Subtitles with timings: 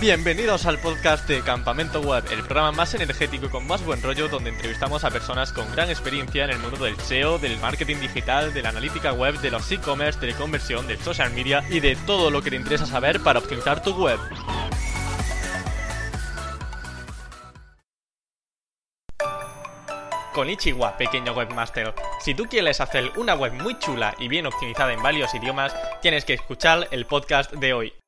[0.00, 4.28] Bienvenidos al podcast de Campamento Web, el programa más energético y con más buen rollo
[4.28, 8.54] donde entrevistamos a personas con gran experiencia en el mundo del SEO, del marketing digital,
[8.54, 11.96] de la analítica web, de los e-commerce, de la conversión, del social media y de
[12.06, 14.18] todo lo que te interesa saber para optimizar tu web.
[20.48, 21.94] Ichiwa, pequeño webmaster.
[22.20, 26.24] Si tú quieres hacer una web muy chula y bien optimizada en varios idiomas, tienes
[26.24, 27.99] que escuchar el podcast de hoy.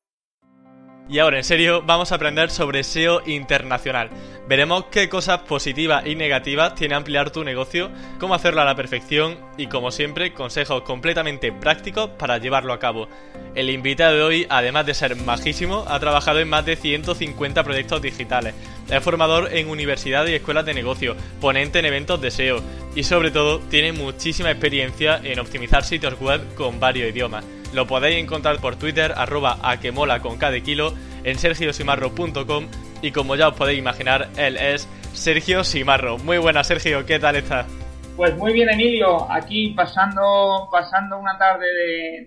[1.09, 4.09] Y ahora, en serio, vamos a aprender sobre SEO internacional.
[4.47, 9.37] Veremos qué cosas positivas y negativas tiene ampliar tu negocio, cómo hacerlo a la perfección
[9.57, 13.09] y, como siempre, consejos completamente prácticos para llevarlo a cabo.
[13.53, 18.01] El invitado de hoy, además de ser majísimo, ha trabajado en más de 150 proyectos
[18.01, 18.55] digitales.
[18.89, 22.61] Es formador en universidades y escuelas de negocio, ponente en eventos de SEO
[22.95, 27.43] y, sobre todo, tiene muchísima experiencia en optimizar sitios web con varios idiomas.
[27.73, 30.93] Lo podéis encontrar por Twitter, arroba a que mola con cada kilo,
[31.23, 32.67] en sergiosimarro.com
[33.01, 36.19] y como ya os podéis imaginar, él es Sergio Simarro.
[36.19, 37.65] Muy buenas, Sergio, ¿qué tal estás?
[38.15, 41.65] Pues muy bien, Emilio, aquí pasando, pasando una tarde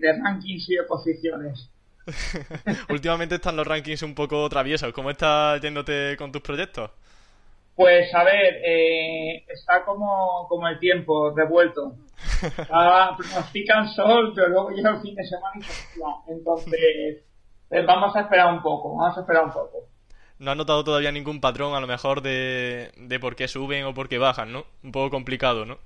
[0.01, 1.69] de, rankings y de posiciones.
[2.89, 4.91] Últimamente están los rankings un poco traviesos.
[4.91, 6.91] ¿Cómo estás yéndote con tus proyectos?
[7.73, 11.95] Pues a ver, eh, está como, como el tiempo, revuelto.
[12.71, 17.23] Ah, pronostican sol, pero luego llega el fin de semana y se Entonces,
[17.69, 19.87] eh, vamos a esperar un poco, vamos a esperar un poco.
[20.39, 23.93] No has notado todavía ningún patrón, a lo mejor, de, de por qué suben o
[23.93, 24.65] por qué bajan, ¿no?
[24.83, 25.77] Un poco complicado, ¿no?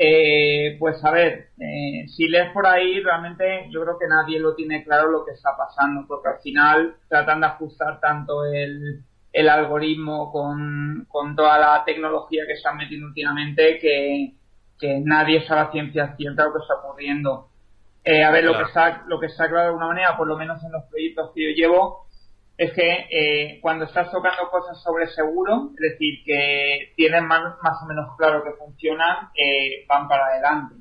[0.00, 4.54] Eh, pues a ver, eh, si lees por ahí, realmente yo creo que nadie lo
[4.54, 9.48] tiene claro lo que está pasando, porque al final tratan de ajustar tanto el, el
[9.48, 14.34] algoritmo con, toda la tecnología que se han metido últimamente que,
[15.04, 17.48] nadie sabe a ciencia cierta lo que está ocurriendo.
[18.04, 20.36] Eh, a ver, lo, que está, lo que está claro de alguna manera, por lo
[20.36, 22.06] menos en los proyectos que yo llevo,
[22.56, 27.82] es que eh, cuando estás tocando cosas sobre seguro, es decir, que tienen más, más
[27.82, 30.74] o menos claro que funcionan, eh, van para adelante.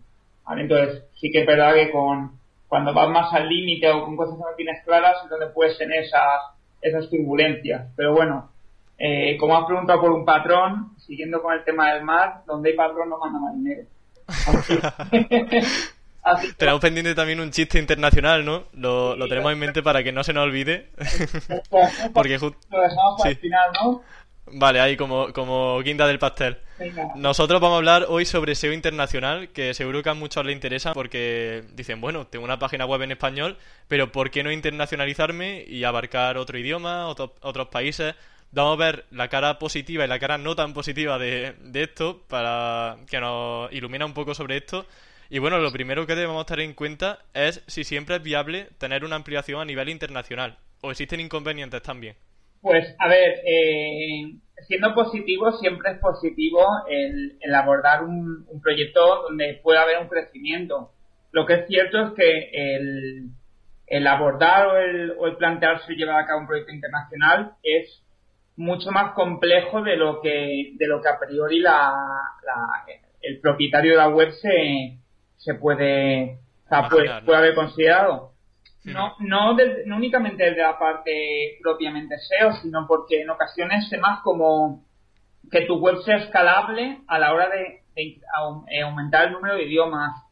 [0.50, 4.36] Entonces, sí que es verdad que con, cuando vas más al límite o con cosas
[4.36, 7.92] que no tienes claras, es donde puedes tener esas esas turbulencias.
[7.96, 8.52] Pero bueno,
[8.98, 12.76] eh, como has preguntado por un patrón, siguiendo con el tema del mar, donde hay
[12.76, 13.84] patrón no manda marinero.
[16.58, 18.66] Tenemos pendiente también un chiste internacional, ¿no?
[18.74, 20.90] Lo, lo tenemos en mente para que no se nos olvide.
[22.14, 22.60] Porque justo...
[22.70, 24.02] Lo dejamos para el final, ¿no?
[24.52, 26.58] Vale, ahí como, como guinda del pastel.
[27.16, 30.94] Nosotros vamos a hablar hoy sobre SEO internacional, que seguro que a muchos les interesa
[30.94, 35.84] porque dicen, bueno, tengo una página web en español, pero ¿por qué no internacionalizarme y
[35.84, 38.16] abarcar otro idioma, otros países?
[38.52, 42.24] Vamos a ver la cara positiva y la cara no tan positiva de, de esto
[42.28, 44.86] para que nos ilumina un poco sobre esto.
[45.30, 49.04] Y bueno, lo primero que debemos tener en cuenta es si siempre es viable tener
[49.04, 52.16] una ampliación a nivel internacional o existen inconvenientes también.
[52.62, 54.34] Pues, a ver, eh,
[54.68, 60.92] siendo positivo, siempre es positivo el, abordar un, proyecto donde pueda haber un crecimiento.
[61.32, 62.50] Lo que es cierto es que
[63.88, 68.04] el, abordar o el, o el plantearse llevar a cabo un proyecto internacional es
[68.58, 71.94] mucho más complejo de lo que, de lo que a priori la,
[73.22, 74.98] el propietario de la web se,
[75.38, 76.40] se puede,
[77.24, 78.34] puede haber considerado.
[78.84, 84.22] No, no, no únicamente desde la parte propiamente SEO, sino porque en ocasiones es más
[84.22, 84.86] como
[85.52, 88.22] que tu web sea escalable a la hora de, eh,
[88.84, 90.24] aumentar el número de idiomas.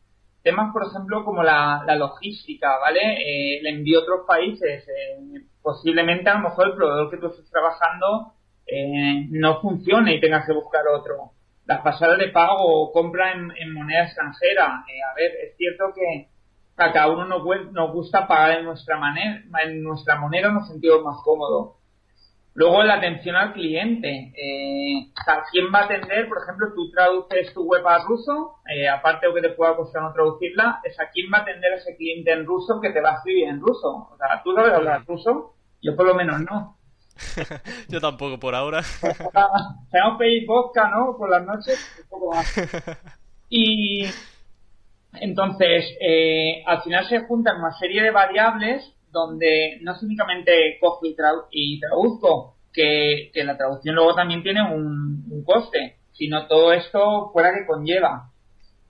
[0.42, 3.02] Temas, por ejemplo, como la, logística, ¿vale?
[3.02, 4.88] Eh, el envío a otros países.
[4.88, 8.34] Eh, posiblemente, a lo mejor, el proveedor que tú estés trabajando
[8.68, 11.32] eh, no funcione y tengas que buscar otro.
[11.66, 14.66] Las pasadas de pago o compra en, moneda extranjera.
[14.76, 16.30] a ver, es cierto que
[16.78, 21.18] a cada uno nos, gusta pagar en nuestra manera, en nuestra moneda nos sentimos más
[21.24, 21.78] cómodos.
[22.54, 24.32] Luego la atención al cliente.
[24.38, 25.12] Eh,
[25.52, 26.30] ¿Quién va a atender?
[26.30, 30.04] Por ejemplo, tú traduces tu web a ruso, eh, aparte de que te pueda costar
[30.04, 33.10] no traducirla, es a quién va a atender ese cliente en ruso que te va
[33.10, 34.10] a escribir en ruso.
[34.10, 35.55] O sea, ¿tú sabes hablar ruso?
[35.86, 36.78] Yo por lo menos no.
[37.90, 38.82] Yo tampoco por ahora.
[39.92, 41.16] Tenemos pedir vodka, ¿no?
[41.16, 42.54] Por las noches, un poco más.
[43.48, 44.04] Y
[45.22, 51.06] entonces, eh, al final se juntan una serie de variables donde no es únicamente cojo
[51.06, 57.68] y, traduzco, que, la traducción luego también tiene un, coste, sino todo esto fuera que
[57.68, 58.32] conlleva.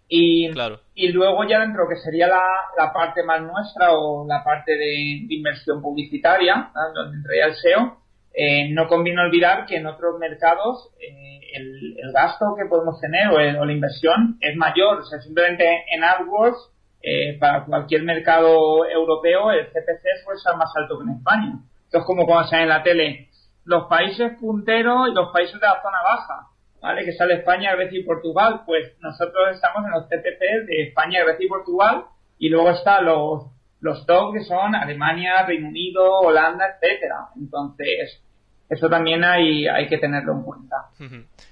[0.07, 0.50] Y,
[0.94, 5.25] y luego ya dentro lo que sería la, parte más nuestra o la parte de,
[5.30, 7.98] inversión publicitaria, donde entraría el SEO,
[8.38, 13.66] eh, no conviene olvidar que en otros mercados eh, el, gasto que podemos tener o,
[13.66, 15.00] la inversión es mayor.
[15.00, 16.72] O sea, simplemente en AdWords,
[17.02, 21.60] eh, para cualquier mercado europeo, el CPC suele ser más alto que en España.
[21.86, 23.30] Esto es como cuando sale en la tele.
[23.63, 26.48] Los países punteros y los países de la zona baja,
[26.85, 27.03] ¿vale?
[27.03, 28.61] Que sale España, Grecia y Portugal.
[28.65, 32.05] Pues nosotros estamos en los TTP de España, Grecia y Portugal.
[32.37, 33.45] Y luego están los,
[33.79, 37.29] los top que son Alemania, Reino Unido, Holanda, etcétera.
[37.35, 38.21] Entonces,
[38.69, 40.75] eso también hay, hay que tenerlo en cuenta.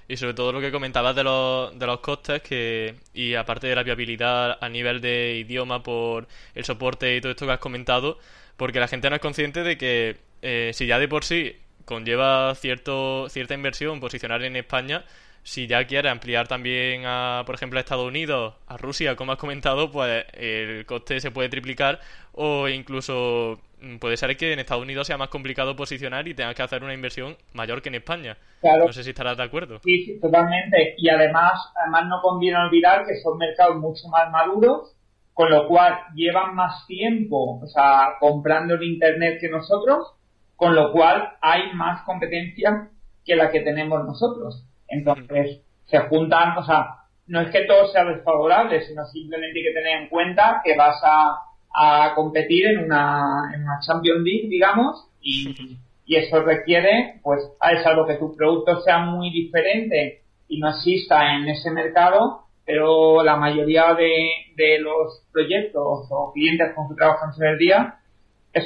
[0.06, 3.74] Y sobre todo lo que comentabas de los, de los costes, que y aparte de
[3.74, 8.18] la viabilidad a nivel de idioma por el soporte y todo esto que has comentado,
[8.56, 12.54] porque la gente no es consciente de que eh, si ya de por sí conlleva
[12.54, 15.04] cierto, cierta inversión posicionar en España,
[15.44, 19.38] si ya quiere ampliar también a, por ejemplo, a Estados Unidos, a Rusia, como has
[19.38, 22.00] comentado, pues el coste se puede triplicar
[22.32, 26.54] o incluso mm, puede ser que en Estados Unidos sea más complicado posicionar y tengas
[26.54, 28.38] que hacer una inversión mayor que en España.
[28.62, 29.80] No sé si estarás de acuerdo.
[29.84, 30.94] Sí, sí, totalmente.
[30.96, 31.52] Y además,
[31.82, 34.96] además no conviene olvidar que son mercados mucho más maduros,
[35.34, 40.14] con lo cual llevan más tiempo, o sea, comprando en Internet que nosotros,
[40.56, 42.88] con lo cual hay más competencia
[43.24, 44.64] que la que tenemos nosotros.
[44.88, 49.72] Entonces, se juntan, o sea, no es que todo sea desfavorable, sino simplemente hay que
[49.72, 51.38] tener en cuenta que vas a,
[51.74, 57.40] a competir en una, en una Champions League, digamos, y, y eso requiere, pues,
[57.72, 63.22] es algo que tu producto sea muy diferente y no exista en ese mercado, pero
[63.22, 67.98] la mayoría de, de los proyectos o clientes con que trabajamos en el día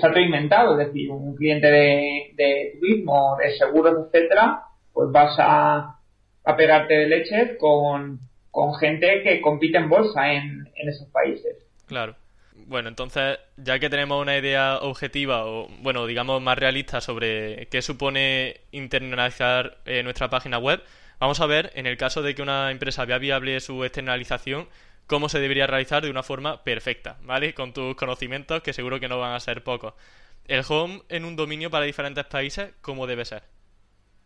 [0.01, 4.63] todo inventado, es decir, un cliente de, de turismo, de seguros, etcétera,
[4.93, 5.99] pues vas a,
[6.45, 8.21] a pegarte de leche con,
[8.81, 11.57] gente que compite en bolsa en, en esos países.
[11.87, 12.17] Claro.
[12.67, 17.81] Bueno, entonces, ya que tenemos una idea objetiva o, bueno, digamos más realista sobre qué
[17.81, 20.83] supone internalizar eh, nuestra página web,
[21.19, 24.69] vamos a ver, en el caso de que una empresa vea viable su externalización,
[25.09, 27.55] cómo se debería realizar de una forma perfecta, ¿vale?
[27.55, 29.95] Con tus conocimientos, que seguro que no van a ser pocos.
[30.47, 33.43] El home en un dominio para diferentes países, ¿cómo debe ser?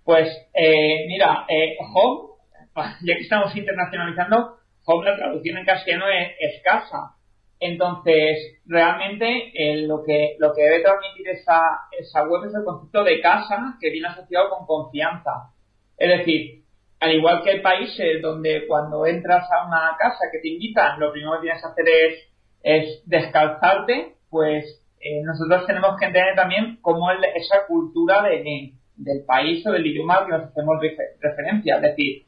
[0.05, 2.33] Pues, eh, mira, eh, home,
[3.03, 7.17] ya que estamos internacionalizando, home la traducción en castellano es, escasa.
[7.61, 11.61] Entonces, realmente eh, lo que lo que debe transmitir esa,
[11.97, 15.53] esa web es el concepto de casa que viene asociado con confianza.
[15.97, 16.62] Es decir,
[17.03, 21.11] al igual que hay países donde cuando entras a una casa que te invitan, lo
[21.11, 22.31] primero que tienes que hacer es,
[22.63, 29.25] es descalzarte, pues eh, nosotros tenemos que entender también cómo es esa cultura de, del
[29.25, 30.77] país o del idioma al que nos hacemos
[31.21, 31.77] referencia.
[31.77, 32.23] Es decir,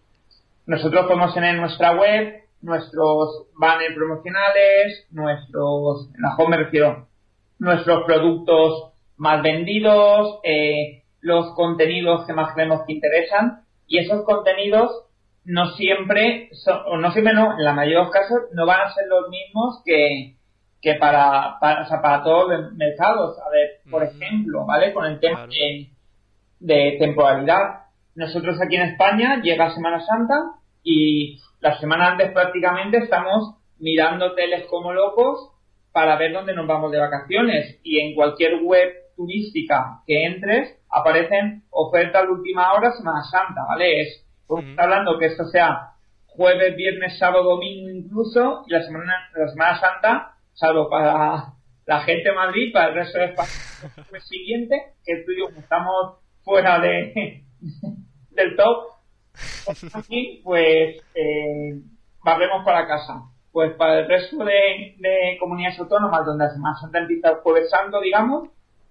[0.66, 7.06] nosotros podemos tener en nuestra web nuestros banners promocionales, nuestros, home me refiero,
[7.60, 15.04] nuestros productos más vendidos, eh, los contenidos que más creemos que interesan y esos contenidos
[15.44, 18.80] no siempre, son, o no siempre no, en la mayoría de los casos no van
[18.80, 20.36] a ser los mismos que,
[20.80, 23.38] que para, para, o sea, para todos los mercados.
[23.38, 24.92] A ver, por ejemplo, ¿vale?
[24.92, 25.90] Con el tema de,
[26.60, 27.84] de temporalidad.
[28.14, 30.34] Nosotros aquí en España llega Semana Santa
[30.82, 35.50] y la semana antes prácticamente estamos mirando hoteles como locos
[35.92, 41.64] para ver dónde nos vamos de vacaciones y en cualquier web turística que entres aparecen
[41.70, 44.02] ofertas de última hora Semana Santa, ¿vale?
[44.02, 44.26] Es,
[44.76, 45.90] hablando que esto sea
[46.26, 51.54] jueves, viernes, sábado, domingo incluso y la semana, la semana Santa, salvo para
[51.86, 55.48] la gente de Madrid, para el resto de España, el siguiente, que tú y yo
[55.58, 57.44] estamos fuera de
[58.30, 58.94] del top,
[59.94, 61.80] aquí pues eh,
[62.24, 63.22] volvemos para casa.
[63.52, 68.00] Pues para el resto de, comunidades autónomas donde la Semana Santa empieza el jueves santo,
[68.00, 68.48] digamos,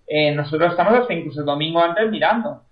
[0.07, 2.63] eh, nosotros estamos hasta incluso el domingo antes mirando.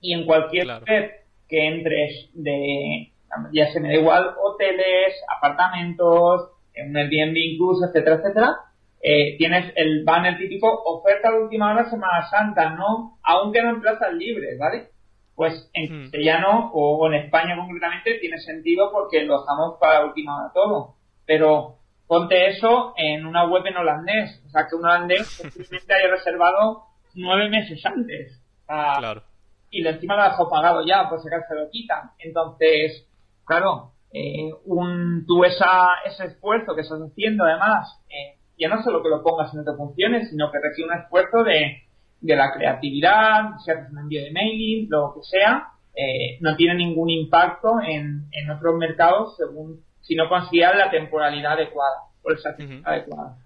[0.00, 1.10] Y en cualquier web
[1.48, 3.12] que entres de,
[3.52, 8.56] ya se me da igual, hoteles, apartamentos, en un Airbnb incluso, etcétera, etcétera,
[9.02, 14.12] eh, tienes el banner típico oferta de última hora Semana Santa, no, aún quedan plazas
[14.14, 14.88] libres, ¿vale?
[15.34, 16.02] Pues en hmm.
[16.02, 20.96] castellano o en España concretamente tiene sentido porque lo dejamos para última hora todo.
[21.24, 21.79] Pero
[22.10, 26.82] ponte eso en una web en holandés, o sea que un holandés simplemente haya reservado
[27.14, 28.42] nueve meses antes.
[28.66, 29.22] claro.
[29.70, 32.10] Y lo encima lo dejado pagado ya, por si acaso se lo quitan.
[32.18, 33.06] Entonces,
[33.44, 39.04] claro, eh, un, tú esa, ese esfuerzo que estás haciendo además eh, ya no solo
[39.04, 41.84] que lo pongas en te funcione, sino que requiere un esfuerzo de,
[42.22, 46.74] de la creatividad, si haces un envío de mailing, lo que sea, eh, no tiene
[46.74, 53.36] ningún impacto en, en otros mercados según si no la temporalidad adecuada o el adecuada.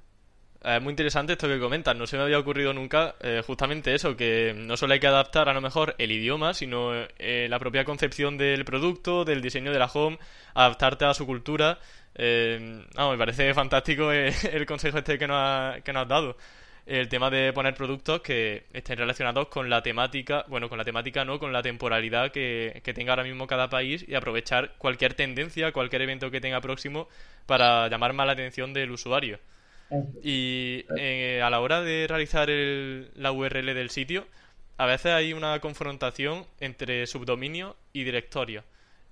[0.64, 1.94] Es muy interesante esto que comentas.
[1.94, 5.50] No se me había ocurrido nunca eh, justamente eso, que no solo hay que adaptar
[5.50, 9.78] a lo mejor el idioma, sino eh, la propia concepción del producto, del diseño de
[9.78, 10.18] la home,
[10.54, 11.78] adaptarte a su cultura.
[12.14, 16.36] Eh, me parece fantástico el consejo este que nos, que nos has dado.
[16.86, 21.24] El tema de poner productos que estén relacionados con la temática, bueno, con la temática
[21.24, 25.72] no, con la temporalidad que, que tenga ahora mismo cada país y aprovechar cualquier tendencia,
[25.72, 27.08] cualquier evento que tenga próximo
[27.46, 29.38] para llamar más la atención del usuario.
[30.22, 34.26] Y eh, a la hora de realizar la URL del sitio,
[34.76, 38.64] a veces hay una confrontación entre subdominio y directorio.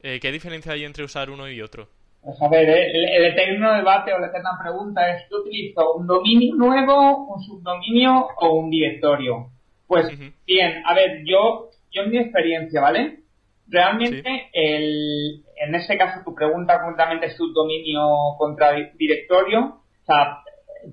[0.03, 1.89] Eh, ¿Qué diferencia hay entre usar uno y otro?
[2.23, 6.55] Pues a ver, el, eterno debate o la eterna pregunta es, ¿yo utilizo un dominio
[6.55, 9.51] nuevo, un subdominio o un directorio?
[9.89, 10.07] Pues
[10.47, 13.19] bien, a ver, yo, yo en mi experiencia, ¿vale?
[13.67, 20.43] Realmente, el, en ese caso, tu pregunta completamente subdominio contra directorio, o sea,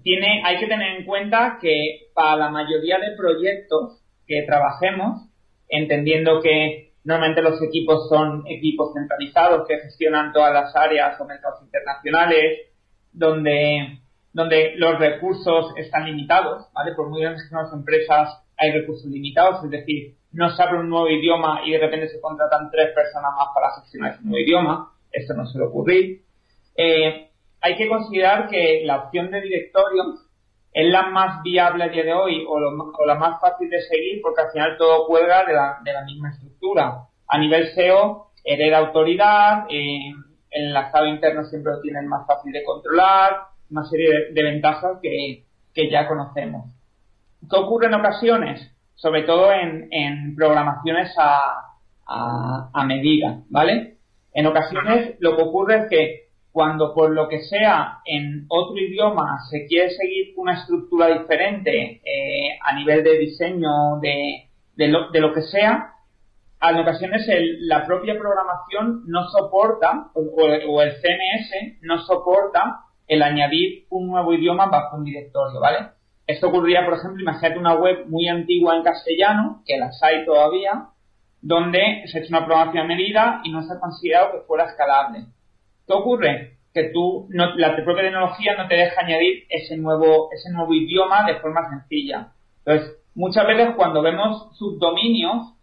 [0.01, 5.29] tiene, hay que tener en cuenta que para la mayoría de proyectos que trabajemos,
[5.67, 11.61] entendiendo que normalmente los equipos son equipos centralizados que gestionan todas las áreas o mercados
[11.63, 12.67] internacionales,
[13.11, 13.99] donde,
[14.33, 16.93] donde los recursos están limitados, ¿vale?
[16.93, 20.79] Por muy grandes que sean las empresas, hay recursos limitados, es decir, no se abre
[20.79, 24.39] un nuevo idioma y de repente se contratan tres personas más para gestionar ese nuevo
[24.39, 26.21] idioma, esto no suele ocurrir.
[26.75, 27.29] Eh,
[27.61, 30.03] hay que considerar que la opción de directorio
[30.71, 34.41] es la más viable a día de hoy o, la más fácil de seguir porque
[34.41, 37.05] al final todo cuelga de la, de la misma estructura.
[37.27, 40.11] A nivel SEO, hereda autoridad, eh,
[40.51, 45.45] el enlazado interno siempre lo tienen más fácil de controlar, una serie de, ventajas que,
[45.73, 46.71] que, ya conocemos.
[47.49, 48.71] ¿Qué ocurre en ocasiones?
[48.95, 51.75] Sobre todo en, en programaciones a,
[52.07, 53.97] a, a medida, ¿vale?
[54.33, 59.37] En ocasiones lo que ocurre es que cuando por lo que sea en otro idioma
[59.49, 65.19] se quiere seguir una estructura diferente eh, a nivel de diseño, de, de, lo, de,
[65.19, 65.93] lo, que sea,
[66.61, 73.85] en ocasiones el, la propia programación no soporta, o, el CMS no soporta el añadir
[73.89, 75.89] un nuevo idioma bajo un directorio, ¿vale?
[76.25, 80.89] Esto ocurriría, por ejemplo, imagínate una web muy antigua en castellano, que las hay todavía,
[81.41, 84.65] donde se ha hecho una programación a medida y no se ha considerado que fuera
[84.65, 85.25] escalable
[85.89, 86.57] ¿Qué ocurre?
[86.71, 91.25] Que tú, no, la propia tecnología no te deja añadir ese nuevo, ese nuevo idioma
[91.25, 92.27] de forma sencilla.
[92.63, 95.55] Entonces, muchas veces cuando vemos subdominios,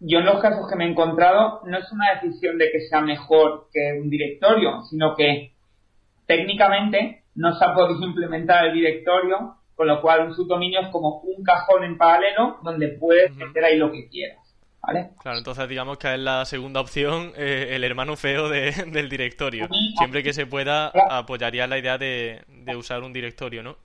[0.00, 3.00] yo en los casos que me he encontrado, no es una decisión de que sea
[3.00, 5.52] mejor que un directorio, sino que
[6.26, 11.20] técnicamente no se ha podido implementar el directorio, con lo cual un subdominio es como
[11.20, 14.47] un cajón en paralelo donde puedes meter ahí lo que quieras.
[15.22, 19.68] Claro, entonces digamos que es la segunda opción, eh, el hermano feo del directorio.
[19.96, 22.42] Siempre que se pueda, apoyaría la idea de,
[22.76, 23.76] usar un directorio, ¿no?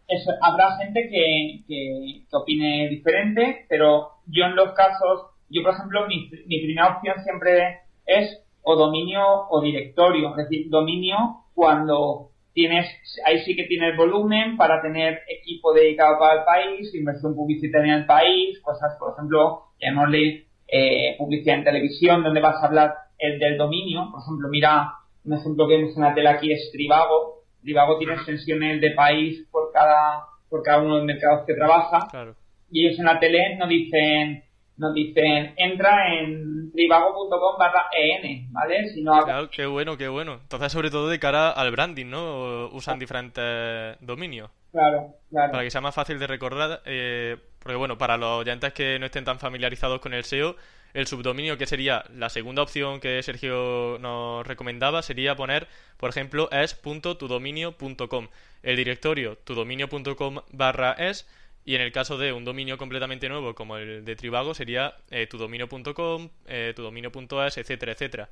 [0.41, 6.29] habrá gente que, que, opine diferente, pero yo en los casos, yo por ejemplo, mi,
[6.45, 12.88] mi primera opción siempre es o dominio o directorio, es decir, dominio cuando tienes,
[13.25, 18.00] ahí sí que tienes volumen para tener equipo dedicado para el país, inversión publicitaria en
[18.01, 23.38] el país, cosas, por ejemplo, llamémosle eh, publicidad en televisión, donde vas a hablar el
[23.38, 24.10] del dominio.
[24.12, 27.44] Por ejemplo, mira, un ejemplo que vemos en la tele aquí es Trivago.
[27.62, 32.36] Trivago tiene extensiones de país por cada, por cada uno de los mercados que trabaja.
[32.72, 34.44] Y ellos en la tele nos dicen,
[34.77, 38.89] nos dicen, entra en trivago.com barra EN, ¿vale?
[38.89, 40.39] Si no Claro, qué bueno, qué bueno.
[40.42, 42.70] Entonces, sobre todo de cara al branding, ¿no?
[42.70, 44.50] Usan diferentes dominios.
[44.72, 45.51] Claro, claro.
[45.51, 49.05] Para que sea más fácil de recordar, eh, porque bueno, para los oyentes que no
[49.05, 50.55] estén tan familiarizados con el SEO,
[50.93, 55.67] el subdominio que sería la segunda opción que Sergio nos recomendaba sería poner,
[55.98, 58.27] por ejemplo, es.tudominio.com.
[58.62, 61.27] El directorio tudominio.com barra es
[61.65, 65.25] y en el caso de un dominio completamente nuevo como el de Trivago sería eh,
[65.27, 68.29] tudominio.com, eh, tudominio.es, etcétera, etcétera.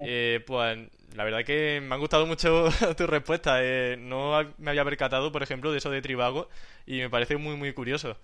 [0.00, 0.78] Eh, pues
[1.14, 3.60] la verdad que me han gustado mucho tus respuestas.
[3.62, 6.48] Eh, no me había percatado, por ejemplo, de eso de Trivago
[6.86, 8.18] y me parece muy, muy curioso.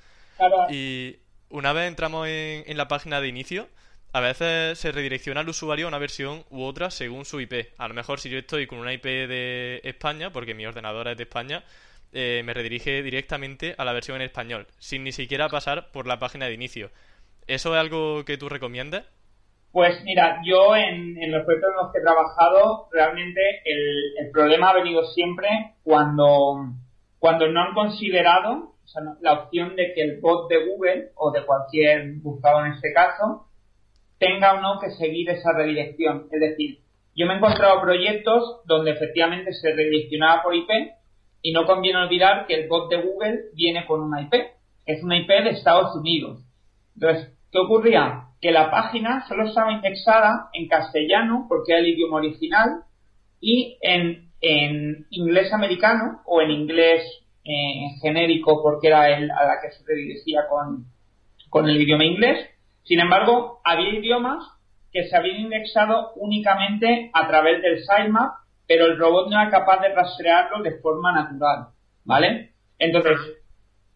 [0.71, 1.17] Y
[1.49, 3.69] una vez entramos en, la página de inicio,
[4.13, 7.73] a veces se redirecciona al usuario a una versión u otra según su IP.
[7.79, 11.17] A lo mejor si yo estoy con una IP de España, porque mi ordenador es
[11.17, 11.65] de España,
[12.13, 16.19] eh, me redirige directamente a la versión en español, sin ni siquiera pasar por la
[16.19, 16.91] página de inicio.
[17.47, 19.05] ¿Eso es algo que tú recomiendas?
[19.73, 24.71] Pues mira, yo en, los proyectos en los que he trabajado, realmente el, el problema
[24.71, 25.49] ha venido siempre
[25.85, 26.75] cuando,
[27.21, 28.70] cuando no han considerado
[29.21, 33.47] la opción de que el bot de Google o de cualquier buscador en este caso
[34.19, 36.27] tenga o no que seguir esa redirección.
[36.31, 36.81] Es decir,
[37.15, 40.71] yo me he encontrado proyectos donde efectivamente se redireccionaba por IP
[41.43, 44.35] y no conviene olvidar que el bot de Google viene con una IP.
[44.87, 46.43] Es una IP de Estados Unidos.
[46.95, 48.25] Entonces, ¿qué ocurría?
[48.41, 52.85] Que la página solo estaba indexada en castellano porque era el idioma original
[53.41, 57.03] y en, en inglés americano o en inglés
[57.45, 60.87] eh, genérico porque era él a la que se dirigía con,
[61.49, 62.49] con el idioma inglés.
[62.85, 64.45] Sin embargo, había idiomas
[64.93, 68.35] que se habían indexado únicamente a través del sitemap,
[68.67, 71.69] pero el robot no era capaz de rastrearlo de forma natural,
[72.05, 72.53] ¿vale?
[72.79, 73.19] Entonces,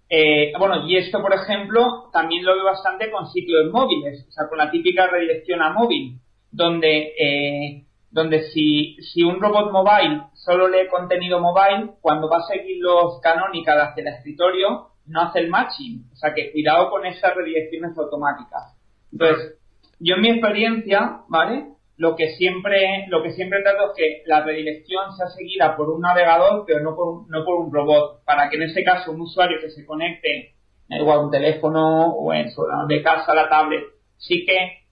[0.09, 4.49] eh, bueno, y esto, por ejemplo, también lo veo bastante con sitios móviles, o sea,
[4.49, 6.21] con la típica redirección a móvil,
[6.51, 7.85] donde, eh,
[8.15, 13.21] donde si, si un robot mobile solo lee contenido mobile, cuando va a seguir los
[13.21, 16.07] canónicas hacia el escritorio, no hace el matching.
[16.13, 18.79] O sea que cuidado con esas redirecciones automáticas.
[19.11, 19.59] Entonces,
[19.99, 21.73] yo en mi experiencia, ¿vale?
[21.97, 26.01] Lo que siempre, lo que siempre trato es que la redirección sea seguida por un
[26.01, 29.59] navegador, pero no por no por un robot, para que en este caso un usuario
[29.61, 30.55] que se conecte,
[30.89, 32.47] igual un teléfono o en
[32.87, 33.83] de casa, la tablet,
[34.19, 34.84] sí que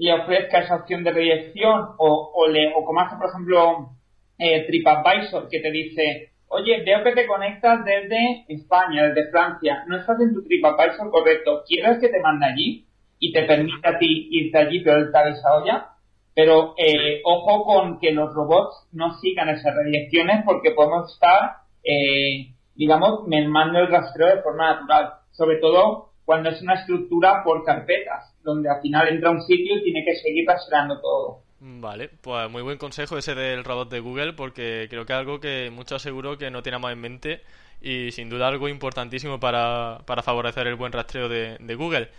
[0.00, 3.90] le ofrezca esa opción de redirección o, o, le, o como hace por ejemplo
[4.38, 9.98] eh, TripAdvisor, que te dice, oye, veo que te conectas desde España, desde Francia, no
[9.98, 12.86] estás en tu TripAdvisor correcto, ¿quieres que te mande allí?
[13.18, 15.88] Y te permite a ti irte allí, pero avisado ya.
[16.34, 22.54] Pero eh, ojo con que los robots no sigan esas redirecciones porque podemos estar, eh,
[22.74, 25.12] digamos, mermando el rastreo de forma natural.
[25.32, 29.82] Sobre todo cuando es una estructura por carpetas, donde al final entra un sitio y
[29.82, 31.42] tiene que seguir rastreando todo.
[31.58, 35.40] Vale, pues muy buen consejo ese del robot de Google porque creo que es algo
[35.40, 37.40] que muchos seguro que no teníamos en mente
[37.82, 42.10] y sin duda algo importantísimo para, para favorecer el buen rastreo de, de, Google.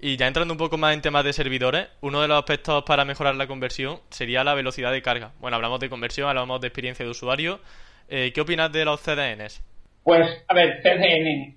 [0.00, 3.04] Y ya entrando un poco más en temas de servidores, uno de los aspectos para
[3.04, 5.30] mejorar la conversión sería la velocidad de carga.
[5.38, 7.60] Bueno, hablamos de conversión, hablamos de experiencia de usuario.
[8.08, 9.62] Eh, ¿Qué opinas de los CDNs?
[10.02, 11.54] Pues, a ver, CDN.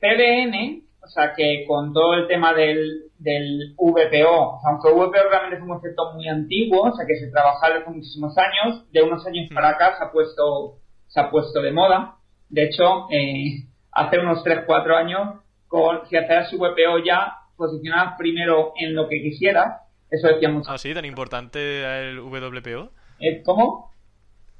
[0.00, 5.62] CDN o sea que con todo el tema del, del VPO, aunque VPO realmente es
[5.62, 9.48] un concepto muy antiguo, o sea que se trabaja desde muchísimos años, de unos años
[9.54, 10.78] para acá se ha puesto,
[11.08, 12.16] se ha puesto de moda.
[12.48, 18.94] De hecho, eh, hace unos 3-4 años, con, si hacías VPO ya, posicionabas primero en
[18.94, 19.82] lo que quisieras.
[20.10, 20.70] Eso decía mucho.
[20.70, 22.90] Ah, sí, tan importante el WPO.
[23.20, 23.89] Eh, ¿Cómo?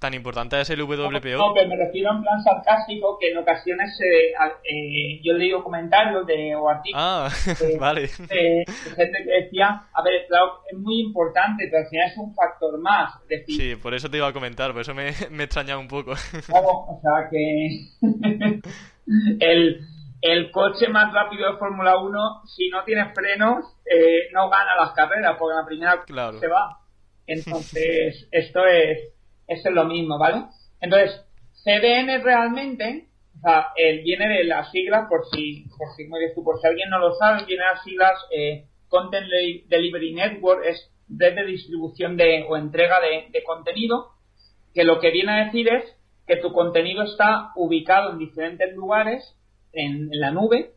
[0.00, 1.36] Tan importante es el WPO.
[1.36, 4.32] No, pero me refiero en plan sarcástico que en ocasiones eh,
[4.64, 7.28] eh, yo comentarios de, o artículos ah,
[7.78, 8.02] vale.
[8.02, 8.64] de,
[8.96, 12.78] gente que decía, a ver, claro, es muy importante, pero al final es un factor
[12.78, 13.12] más.
[13.28, 16.14] decir, sí, por eso te iba a comentar, por eso me, me extrañaba un poco.
[16.46, 17.90] Claro, o sea que
[19.40, 19.80] el,
[20.22, 24.92] el coche más rápido de Fórmula 1, si no tiene frenos, eh, no gana las
[24.92, 26.40] carreras, porque la primera claro.
[26.40, 26.78] se va.
[27.26, 28.98] Entonces, esto es
[29.50, 30.44] eso es lo mismo, ¿vale?
[30.80, 31.26] Entonces,
[31.64, 36.08] CDN realmente, o sea, él viene de las siglas, por si, por si,
[36.40, 39.26] por si alguien no lo sabe, viene de las siglas eh, Content
[39.68, 44.12] Delivery Network, es red de distribución de, o entrega de, contenido,
[44.72, 45.84] que lo que viene a decir es
[46.28, 49.36] que tu contenido está ubicado en diferentes lugares
[49.72, 50.74] en, en la nube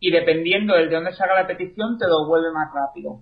[0.00, 3.20] y dependiendo de dónde se haga la petición te lo vuelve más rápido.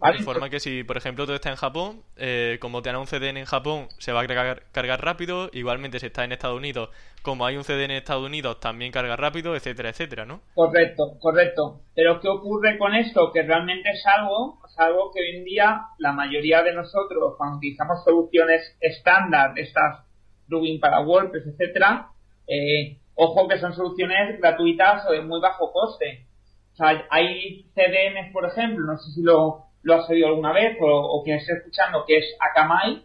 [0.00, 3.06] De forma que si, por ejemplo, tú estás en Japón, eh, como te dan un
[3.06, 5.48] CDN en Japón, se va a cargar, cargar, rápido.
[5.52, 6.90] Igualmente, si estás en Estados Unidos,
[7.22, 10.42] como hay un CDN en Estados Unidos, también carga rápido, etcétera, etcétera, ¿no?
[10.54, 11.80] Correcto, correcto.
[11.94, 13.32] Pero ¿qué ocurre con esto?
[13.32, 17.56] Que realmente es algo, es algo que hoy en día la mayoría de nosotros, cuando
[17.56, 20.04] utilizamos soluciones estándar, estas
[20.48, 22.08] plugin para WordPress, etcétera,
[22.46, 26.26] eh, ojo que son soluciones gratuitas o de muy bajo coste.
[26.74, 30.76] O sea, hay CDNs, por ejemplo, no sé si lo lo has oído alguna vez
[30.80, 33.04] o, o quien esté escuchando, que es Akamai,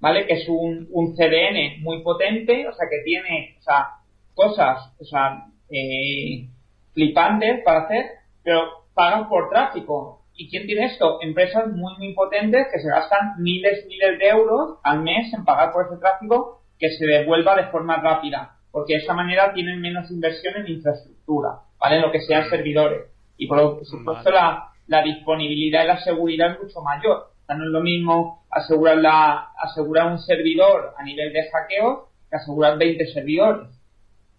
[0.00, 0.26] ¿vale?
[0.26, 3.88] Que es un, un CDN muy potente, o sea, que tiene, o sea,
[4.34, 6.48] cosas, o sea, eh,
[6.92, 8.06] flipantes para hacer,
[8.42, 10.22] pero pagan por tráfico.
[10.34, 11.18] ¿Y quién tiene esto?
[11.22, 15.72] Empresas muy, muy potentes que se gastan miles, miles de euros al mes en pagar
[15.72, 20.10] por ese tráfico que se devuelva de forma rápida, porque de esa manera tienen menos
[20.10, 21.96] inversión en infraestructura, ¿vale?
[21.96, 23.10] En lo que sean servidores.
[23.38, 27.30] Y por supuesto la, la disponibilidad y la seguridad es mucho mayor.
[27.42, 32.08] O sea, no es lo mismo asegurar, la, asegurar un servidor a nivel de hackeo
[32.30, 33.68] que asegurar 20 servidores.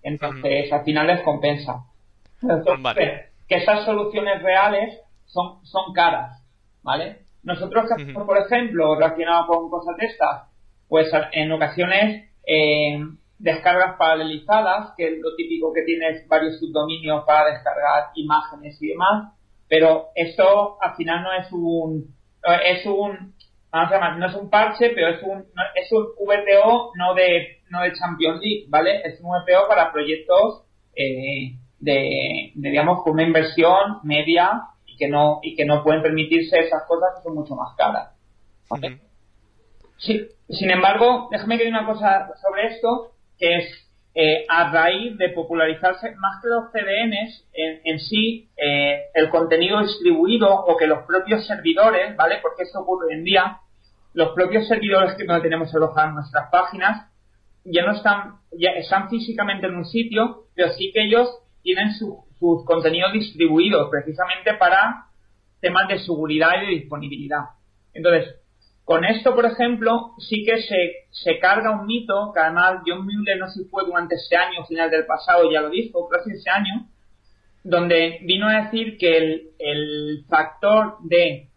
[0.04, 1.86] Entonces, al final les compensa.
[2.42, 3.26] Entonces, vale.
[3.48, 6.42] que esas soluciones reales son, son caras,
[6.84, 7.28] ¿vale?
[7.44, 10.44] Nosotros, por ejemplo, relacionado con cosas de estas,
[10.88, 13.00] pues en ocasiones eh,
[13.40, 19.34] descargas paralelizadas, que es lo típico que tienes varios subdominios para descargar imágenes y demás,
[19.68, 22.16] pero esto al final no es un,
[22.64, 23.34] es un,
[23.72, 27.62] vamos a llamar, no es un parche, pero es un, es un VPO no de,
[27.70, 29.02] no de Champions League, ¿vale?
[29.04, 30.64] Es un VPO para proyectos,
[30.96, 36.02] eh, de, de, digamos, con una inversión media y que no, y que no pueden
[36.02, 38.16] permitirse esas cosas que son mucho más caras.
[38.70, 38.88] ¿vale?
[38.88, 39.00] Uh -huh.
[39.98, 43.87] sí, sin embargo, déjame que diga una cosa sobre esto, que es,
[44.20, 50.50] eh, a raíz de popularizarse más que los CDNs en, sí, eh, el contenido distribuido
[50.50, 52.40] o que los propios servidores, ¿vale?
[52.42, 53.60] Porque esto ocurre hoy en día,
[54.16, 57.12] los propios servidores que no tenemos alojados en nuestras páginas
[57.64, 61.30] ya no están, ya están físicamente en un sitio, pero sí que ellos
[61.62, 65.06] tienen sus contenidos distribuidos precisamente para
[65.62, 67.50] temas de seguridad y de disponibilidad.
[67.94, 68.34] Entonces,
[68.88, 73.38] con esto, por ejemplo, sí que se, se carga un mito, que además John Mueller
[73.38, 76.50] no sé si fue durante ese año, final del pasado, ya lo dijo, casi ese
[76.50, 76.88] año,
[77.65, 81.50] donde vino a decir que el, el factor de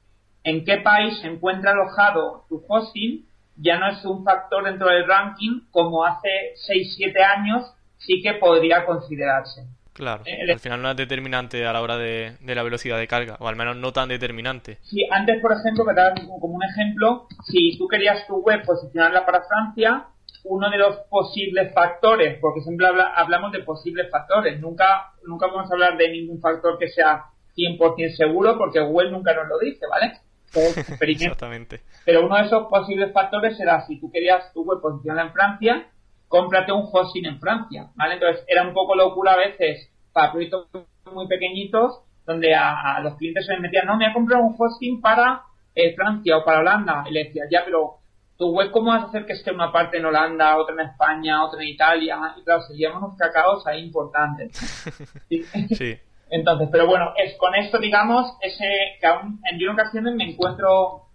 [0.42, 5.06] en qué país se encuentra alojado tu hosting ya no es un factor dentro del
[5.06, 6.28] ranking como hace
[6.68, 7.62] 6-7 años
[7.98, 9.68] sí que podría considerarse.
[10.00, 13.36] Claro, eh, al final no es determinante a la hora de, la velocidad de carga,
[13.38, 14.78] o al menos no tan determinante.
[14.80, 19.26] Sí, antes, por ejemplo, que te como un ejemplo, si tú querías tu web posicionarla
[19.26, 20.06] para Francia,
[20.44, 25.74] uno de los posibles factores, porque siempre hablamos de posibles factores, nunca, nunca vamos a
[25.74, 30.14] hablar de ningún factor que sea 100% seguro, porque Google nunca nos lo dice, ¿vale?
[31.02, 31.82] Exactamente.
[32.06, 35.86] Pero uno de esos posibles factores será si tú querías tu web posicionada en Francia,
[36.26, 38.14] cómprate un hosting en Francia, ¿vale?
[38.14, 40.68] Entonces era un poco locura a veces para proyectos
[41.12, 44.54] muy pequeñitos donde a, los clientes se les metían, no, me voy a comprar un
[44.56, 45.42] hosting para
[45.74, 47.04] eh, Francia o para Holanda.
[47.08, 47.98] Y le decía, ya, pero
[48.36, 51.44] tu web, ¿cómo vas a hacer que esté una parte en Holanda, otra en España,
[51.44, 52.18] otra en Italia?
[52.38, 54.56] Y claro, seríamos unos cacaos ahí importantes.
[55.28, 55.98] sí.
[56.30, 58.66] Entonces, pero bueno, es con esto, digamos, ese
[59.00, 61.06] que aún en ocasiones me encuentro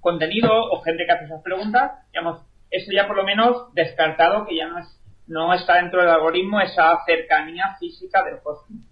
[0.00, 4.56] contenido o gente que hace esas preguntas, digamos, eso ya por lo menos descartado que
[4.56, 4.86] ya no es
[5.32, 8.84] no está dentro del algoritmo esa cercanía física del hosting.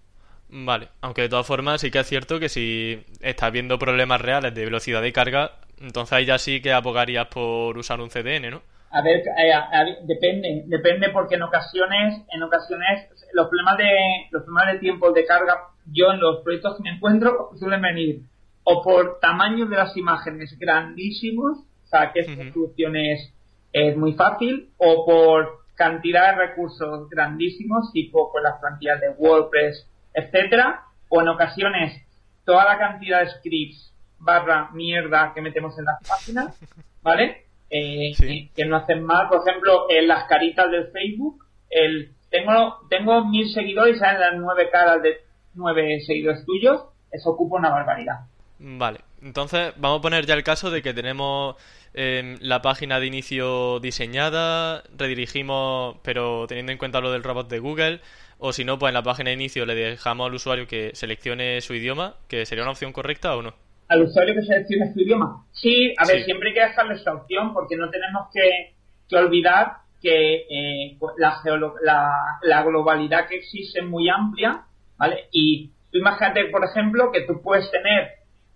[0.49, 4.53] Vale, aunque de todas formas sí que es cierto que si estás viendo problemas reales
[4.53, 8.61] de velocidad de carga, entonces ahí ya sí que abogarías por usar un CDN, ¿no?
[8.89, 13.89] A ver, eh, depende, depende porque en ocasiones, en ocasiones los problemas de
[14.31, 18.21] los problemas de tiempo de carga, yo en los proyectos que me encuentro suelen venir
[18.63, 23.33] o por tamaño de las imágenes grandísimos, o sea que esta solución es,
[23.97, 30.83] muy fácil, o por cantidad de recursos grandísimos, tipo con las plantillas de WordPress, etcétera,
[31.09, 31.99] o en ocasiones
[32.45, 36.55] toda la cantidad de scripts barra mierda que metemos en las páginas,
[37.01, 37.45] ¿vale?
[37.71, 38.11] Eh,
[38.55, 43.51] que no hacen mal, por ejemplo, en las caritas del Facebook, el tengo tengo mil
[43.51, 45.21] seguidores y salen las nueve caras de
[45.55, 48.19] nueve seguidores tuyos, eso ocupa una barbaridad.
[48.59, 51.55] Vale, entonces vamos a poner ya el caso de que tenemos
[51.93, 57.59] em, la página de inicio diseñada, redirigimos, pero teniendo en cuenta lo del robot de
[57.59, 58.01] Google,
[58.39, 61.61] o si no, pues en la página de inicio le dejamos al usuario que seleccione
[61.61, 63.53] su idioma, que sería una opción correcta o no
[63.91, 65.45] al usuario que seleccione su idioma.
[65.51, 68.73] Sí, a ver, siempre hay que dejarle esa opción porque no tenemos que,
[69.17, 71.41] olvidar que eh, pues, la,
[72.41, 74.63] la, globalidad que existe es muy amplia,
[74.97, 75.27] ¿vale?
[75.33, 78.11] Y tú imagínate, por ejemplo, que tú puedes tener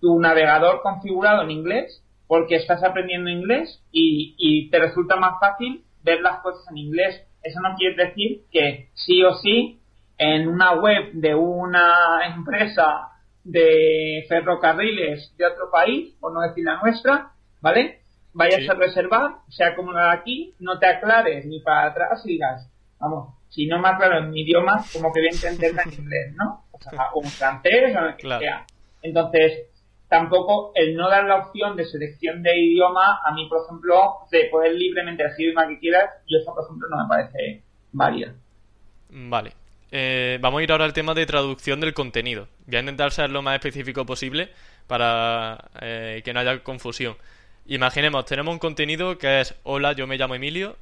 [0.06, 5.84] tu navegador configurado en inglés porque estás aprendiendo inglés y, y te resulta más fácil
[6.04, 7.24] ver las cosas en inglés.
[7.42, 9.80] Eso no quiere decir que sí o sí
[10.20, 13.14] en una web de una empresa
[13.44, 18.02] de ferrocarriles de otro país, por no decir la nuestra, ¿vale?
[18.34, 23.34] Vayas a reservar, sea acomodar aquí, no te aclares ni para atrás y digas, vamos,
[23.50, 26.64] si no me aclaro en mi idioma, como que voy a entenderla en inglés, ¿no?
[26.72, 28.68] O sea, un francés o lo que sea.
[29.02, 29.70] Entonces,
[30.08, 34.46] tampoco el no dar la opción de selección de idioma, a mí, por ejemplo, de
[34.46, 38.34] poder libremente elegir el idioma que quieras, yo eso, por ejemplo, no me parece válido.
[39.10, 39.54] Vale.
[39.92, 42.48] Eh, vamos a ir ahora al tema de traducción del contenido.
[42.66, 44.50] Voy a intentar ser lo más específico posible
[44.88, 47.16] para eh, que no haya confusión.
[47.66, 50.76] Imaginemos, tenemos un contenido que es Hola, yo me llamo Emilio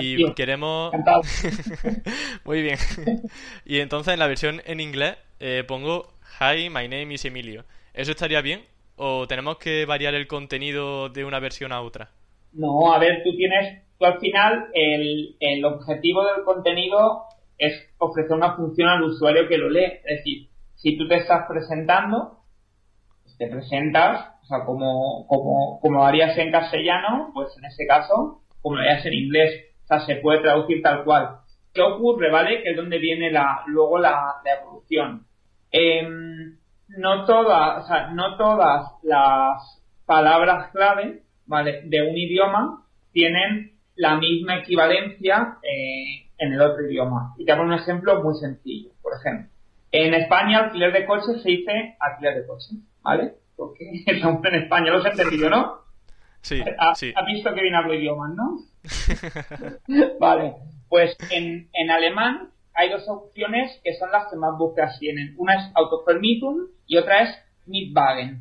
[0.00, 0.92] y queremos...
[2.44, 2.78] Muy bien.
[3.64, 7.64] y entonces en la versión en inglés eh, pongo Hi, my name is Emilio.
[7.94, 8.62] ¿Eso estaría bien?
[8.96, 12.10] ¿O tenemos que variar el contenido de una versión a otra?
[12.52, 17.24] No, a ver, tú tienes, tú al final el, el objetivo del contenido
[17.58, 20.00] es ofrecer una función al usuario que lo lee.
[20.04, 22.42] Es decir, si tú te estás presentando,
[23.38, 28.76] te presentas, o sea, como, como, como harías en castellano, pues en este caso, como
[28.76, 29.64] lo harías en inglés.
[29.84, 31.38] O sea, se puede traducir tal cual.
[31.74, 32.62] ¿Qué ocurre, vale?
[32.62, 35.26] Que es donde viene la, luego la, evolución.
[35.70, 36.58] Em,
[36.96, 41.82] no todas, o sea, no todas las palabras clave, ¿vale?
[41.84, 47.34] De un idioma tienen la misma equivalencia eh, en el otro idioma.
[47.38, 48.90] Y te hago un ejemplo muy sencillo.
[49.02, 49.48] Por ejemplo,
[49.90, 53.34] en España alquiler de coches se dice alquiler de coches, ¿vale?
[53.56, 55.82] Porque en España lo has entendido, ¿no?
[56.40, 58.58] Sí, ¿Has, visto que bien hablo idiomas, no?
[60.20, 60.54] vale,
[60.88, 65.34] pues en, en alemán hay dos opciones que son las que más búsquedas tienen.
[65.38, 68.40] Una es Autovermietung y otra es Mietwagen.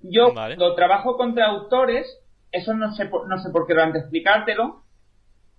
[0.00, 2.06] Yo cuando trabajo con traductores,
[2.52, 4.82] eso no sé, no sé por qué de explicártelo,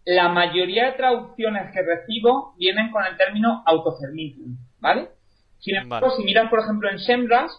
[0.06, 5.10] la mayoría de traducciones que recibo vienen con el término Autovermietung, ¿vale?
[5.60, 7.52] Sin embargo, si miras, por ejemplo, en Sembras,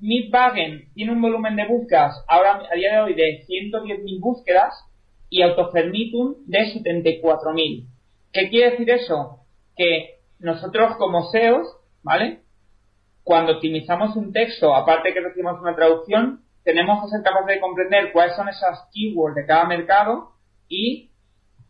[0.00, 4.72] Mietwagen tiene un volumen de búsquedas ahora a día de hoy de 110.000 búsquedas
[5.28, 7.86] y Autovermietung de 74.000.
[8.32, 9.43] ¿Qué quiere decir eso?
[9.76, 11.66] Que nosotros como SEOs,
[12.02, 12.42] ¿vale?
[13.22, 18.12] Cuando optimizamos un texto, aparte que recibimos una traducción, tenemos que ser capaces de comprender
[18.12, 20.32] cuáles son esas keywords de cada mercado
[20.68, 21.10] y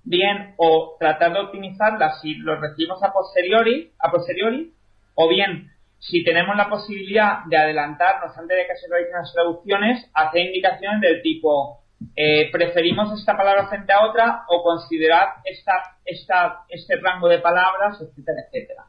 [0.05, 4.73] bien o tratar de optimizarlas si los recibimos a posteriori, a posteriori
[5.15, 10.11] o bien si tenemos la posibilidad de adelantarnos antes de que se realicen las traducciones,
[10.13, 11.84] hacer indicaciones del tipo
[12.17, 15.73] eh, preferimos esta palabra frente a otra o considerar esta,
[16.05, 18.85] esta, este rango de palabras, etcétera, etcétera.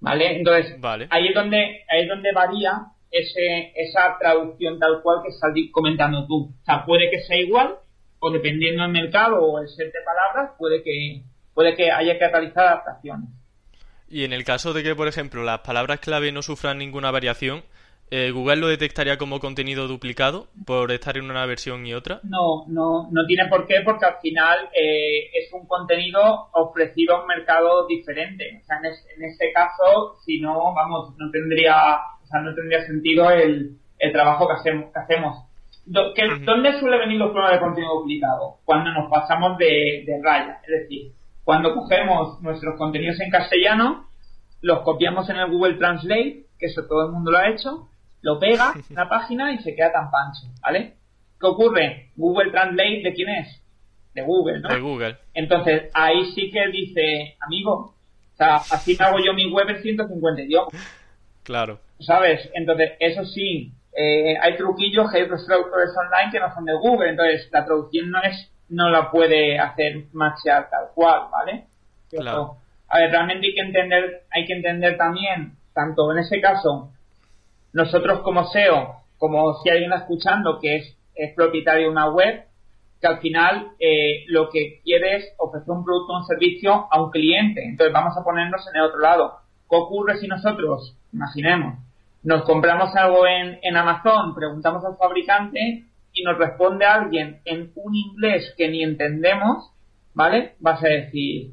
[0.00, 0.36] ¿Vale?
[0.36, 0.76] Entonces,
[1.10, 6.26] ahí es donde, ahí es donde varía ese, esa traducción tal cual que estás comentando
[6.26, 6.52] tú.
[6.60, 7.76] O sea, puede que sea igual,
[8.18, 11.22] o dependiendo del mercado o el set de palabras, puede que,
[11.54, 13.30] puede que haya que realizar adaptaciones.
[14.08, 17.62] Y en el caso de que, por ejemplo, las palabras clave no sufran ninguna variación,
[18.10, 22.20] eh, ¿Google lo detectaría como contenido duplicado por estar en una versión y otra?
[22.22, 27.20] No, no, no tiene por qué, porque al final eh, es un contenido ofrecido a
[27.22, 28.60] un mercado diferente.
[28.62, 33.30] O sea, en, este caso, si no, vamos, no tendría, o sea, no tendría sentido
[33.30, 34.92] el, el trabajo que hacemos.
[34.92, 35.48] Que hacemos.
[35.86, 38.58] ¿Dónde suele venir los problemas de contenido duplicado?
[38.64, 40.60] Cuando nos pasamos de, de raya.
[40.62, 41.12] Es decir,
[41.42, 44.06] cuando cogemos nuestros contenidos en castellano,
[44.62, 47.88] los copiamos en el Google Translate, que eso todo el mundo lo ha hecho,
[48.24, 50.94] lo pega en la página y se queda tan pancho, ¿vale?
[51.38, 52.10] ¿Qué ocurre?
[52.16, 53.62] Google Translate, ¿de quién es?
[54.14, 54.70] De Google, ¿no?
[54.70, 55.18] De Google.
[55.34, 57.94] Entonces, ahí sí que dice, amigo,
[58.32, 60.72] o sea, así hago yo mi web en 150 idiomas.
[61.42, 61.80] Claro.
[62.00, 62.50] ¿Sabes?
[62.54, 67.10] Entonces, eso sí, eh, hay truquillos hay otros traductores online que no son de Google,
[67.10, 71.66] entonces la traducción no es no la puede hacer machear tal cual, ¿vale?
[72.08, 72.56] Claro.
[72.88, 76.93] A ver, realmente hay que entender, hay que entender también, tanto en ese caso,
[77.74, 80.96] nosotros como SEO, como si alguien está escuchando que es,
[81.36, 82.44] propietario de una web,
[83.00, 87.02] que al final eh, lo que quiere es ofrecer un producto o un servicio a
[87.02, 87.64] un cliente.
[87.64, 89.38] Entonces vamos a ponernos en el otro lado.
[89.68, 91.78] ¿Qué ocurre si nosotros, imaginemos,
[92.22, 97.94] nos compramos algo en, en Amazon, preguntamos al fabricante y nos responde alguien en un
[97.94, 99.70] inglés que ni entendemos,
[100.14, 100.54] ¿vale?
[100.60, 101.50] Vas a decir,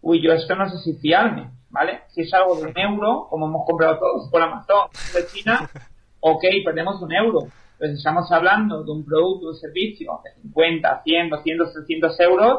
[0.00, 1.50] uy, yo esto no sé si fiarme.
[1.74, 2.02] ¿Vale?
[2.08, 5.68] Si es algo de un euro, como hemos comprado todos por Amazon de China,
[6.20, 7.40] ok, perdemos un euro.
[7.76, 12.58] Pero si estamos hablando de un producto, un servicio de 50, 100, 200, 300 euros,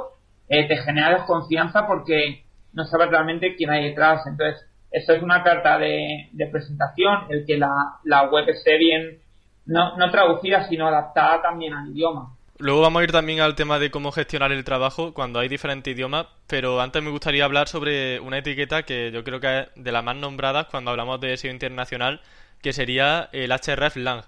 [0.50, 4.28] eh, te genera desconfianza porque no sabes realmente quién hay detrás.
[4.28, 7.72] Entonces, eso es una carta de, presentación, el que la,
[8.04, 9.20] la web esté bien,
[9.66, 12.35] no, no traducida, sino adaptada también al idioma.
[12.58, 15.94] Luego vamos a ir también al tema de cómo gestionar el trabajo cuando hay diferentes
[15.94, 19.92] idiomas, pero antes me gustaría hablar sobre una etiqueta que yo creo que es de
[19.92, 22.22] las más nombradas cuando hablamos de SEO internacional,
[22.62, 24.22] que sería el hreflang.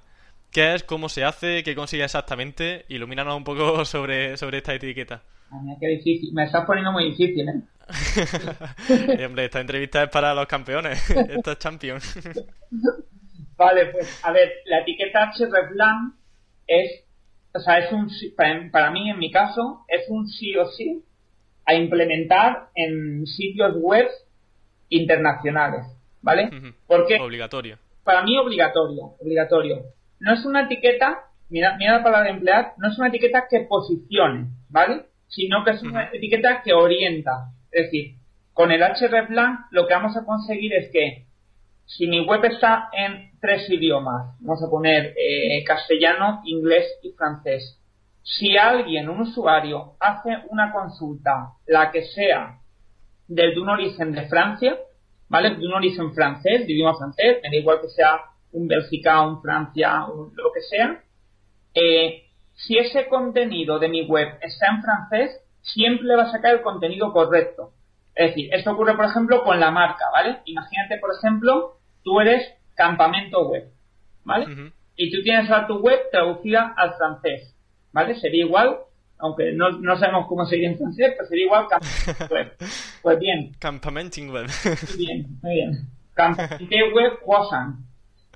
[0.51, 0.83] ¿Qué es?
[0.83, 1.63] ¿Cómo se hace?
[1.63, 2.83] ¿Qué consigue exactamente?
[2.89, 5.21] Ilumínanos un poco sobre, sobre esta etiqueta.
[5.79, 6.33] qué difícil.
[6.33, 7.63] Me estás poniendo muy difícil, ¿eh?
[9.25, 11.09] hombre, esta entrevista es para los campeones.
[11.29, 11.99] Esto es champion.
[13.55, 16.13] vale, pues a ver, la etiqueta hreflang
[16.67, 17.06] es
[17.57, 18.07] o sea, es un,
[18.71, 21.03] para, mí, en mi caso, es un sí o sí
[21.65, 24.07] a implementar en sitios web
[24.89, 25.85] internacionales,
[26.21, 26.49] ¿vale?
[26.85, 27.77] Porque obligatorio.
[28.03, 29.83] Para mí obligatorio, obligatorio.
[30.19, 34.47] No es una etiqueta, mira, mira la palabra emplear, no es una etiqueta que posicione,
[34.69, 35.07] ¿vale?
[35.27, 37.51] Sino que es una etiqueta que orienta.
[37.71, 38.15] Es decir,
[38.53, 41.26] con el hreflang lo que vamos a conseguir es que
[41.87, 47.79] si mi web está en tres idiomas, vamos a poner eh, castellano, inglés y francés,
[48.21, 52.59] si alguien, un usuario, hace una consulta, la que sea,
[53.27, 54.77] desde un origen de Francia,
[55.29, 55.55] ¿vale?
[55.55, 58.19] De un origen francés, de idioma francés, me da igual que sea
[58.51, 61.01] un Bélgica, un Francia, lo que sea,
[61.73, 62.23] eh,
[62.53, 67.13] si ese contenido de mi web está en francés, siempre va a sacar el contenido
[67.13, 67.71] correcto.
[68.13, 70.39] Es decir, esto ocurre, por ejemplo, con la marca, ¿vale?
[70.45, 71.76] Imagínate, por ejemplo,
[72.07, 72.41] tú eres
[72.73, 73.69] campamento web,
[74.23, 74.71] ¿vale?
[74.95, 77.53] Y tú tienes a tu web traducida al francés,
[77.91, 78.15] ¿vale?
[78.15, 78.77] Sería igual,
[79.17, 82.53] aunque no, no sabemos cómo sería en francés, pero sería igual campamento web.
[83.01, 83.51] Pues bien.
[83.59, 84.47] Campamento web.
[84.87, 85.71] Muy bien, muy bien.
[86.13, 87.75] Campamento web croissant.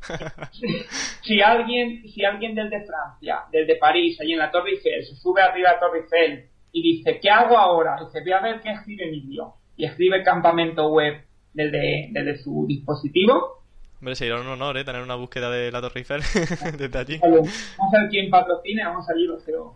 [1.23, 5.05] si alguien, si alguien del de Francia, del de París, allí en la Torre Eiffel,
[5.05, 7.95] se sube arriba a la Torre Eiffel y dice, ¿qué hago ahora?
[8.03, 9.53] Dice, voy a ver qué escribe Emilio.
[9.77, 13.60] Y escribe campamento web desde, desde su dispositivo.
[14.01, 14.83] Hombre, sería un honor, ¿eh?
[14.83, 16.23] Tener una búsqueda de la Torre Eiffel
[16.77, 17.19] desde allí.
[17.19, 19.75] Vamos a ver quién patrocina, vamos a los CEO.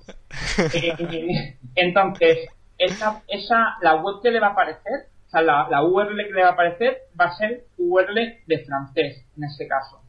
[0.74, 5.84] Eh, entonces, esa, esa, la web que le va a aparecer, o sea, la, la
[5.84, 8.16] URL que le va a aparecer va a ser URL
[8.48, 10.02] de francés, en este caso.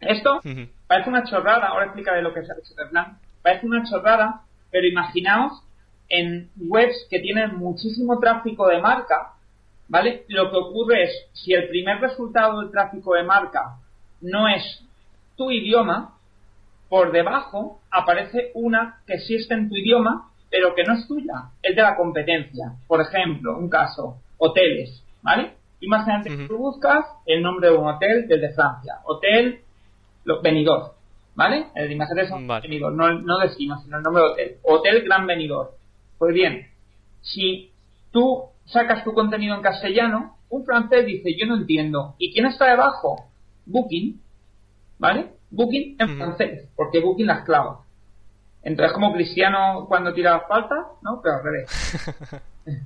[0.00, 0.42] Esto
[0.86, 3.18] parece una chorrada, ahora explicaré lo que es el plan.
[3.40, 5.62] Parece una chorrada, pero imaginaos
[6.10, 9.32] en webs que tienen muchísimo tráfico de marca,
[9.88, 10.24] ¿vale?
[10.28, 13.78] Lo que ocurre es, si el primer resultado del tráfico de marca
[14.20, 14.84] no es
[15.36, 16.18] tu idioma,
[16.88, 21.74] por debajo aparece una que existe en tu idioma, pero que no es tuya, es
[21.74, 22.74] de la competencia.
[22.86, 25.54] Por ejemplo, un caso, hoteles, ¿vale?
[25.80, 28.94] Imagínate que tú buscas el nombre de un hotel desde Francia.
[29.04, 29.60] Hotel
[30.42, 30.92] Benidorm,
[31.34, 31.66] ¿vale?
[31.74, 32.80] El imagen es vale.
[32.80, 34.56] no, no destino, sino el nombre de hotel.
[34.62, 35.70] Hotel Gran Benidorm.
[36.18, 36.66] Pues bien,
[37.20, 37.70] si
[38.10, 42.14] tú sacas tu contenido en castellano, un francés dice, yo no entiendo.
[42.18, 43.28] ¿Y quién está debajo?
[43.64, 44.20] Booking,
[44.98, 45.30] ¿vale?
[45.50, 47.80] Booking en francés, porque Booking las clava.
[48.62, 51.20] Entonces, como Cristiano cuando tira falta, ¿no?
[51.22, 52.82] Pero al revés.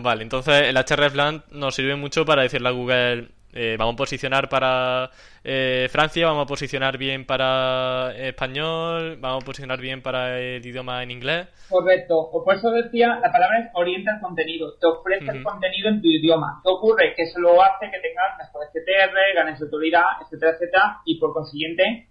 [0.02, 4.48] vale, entonces el hreflang nos sirve mucho para decirle a Google eh, vamos a posicionar
[4.48, 5.10] para
[5.42, 11.02] eh, Francia, vamos a posicionar bien para español, vamos a posicionar bien para el idioma
[11.02, 11.48] en inglés.
[11.68, 16.02] Correcto, por eso decía, la palabra es orienta el contenido, te ofrece el contenido en
[16.02, 16.60] tu idioma.
[16.62, 17.14] ¿Qué ocurre?
[17.16, 22.08] Que eso lo hace que tengas mejor STR, ganes autoridad, etcétera, etcétera, y por consiguiente,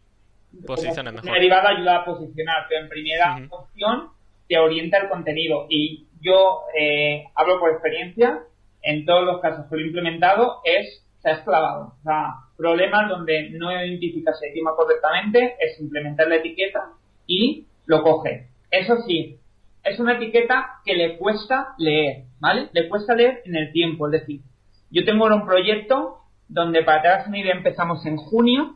[0.66, 1.32] posiciones mejor.
[1.32, 4.10] derivada ayuda a posicionar, pero en primera opción
[4.48, 5.68] te orienta el contenido.
[5.70, 8.40] Y yo eh, hablo por experiencia,
[8.82, 11.94] en todos los casos que lo he implementado, es se ha esclavado.
[12.00, 16.94] O sea, problemas donde no identificas el idioma correctamente es implementar la etiqueta
[17.26, 18.48] y lo coge.
[18.72, 19.38] Eso sí,
[19.84, 22.70] es una etiqueta que le cuesta leer, ¿vale?
[22.72, 24.08] Le cuesta leer en el tiempo.
[24.08, 24.42] Es decir,
[24.90, 28.76] yo tengo ahora un proyecto donde para hagas una idea empezamos en junio.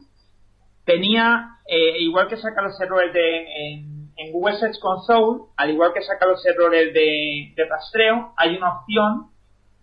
[0.84, 3.46] Tenía, eh, igual que saca los errores de,
[4.18, 8.80] en, Google Search Console, al igual que saca los errores de, de rastreo, hay una
[8.80, 9.32] opción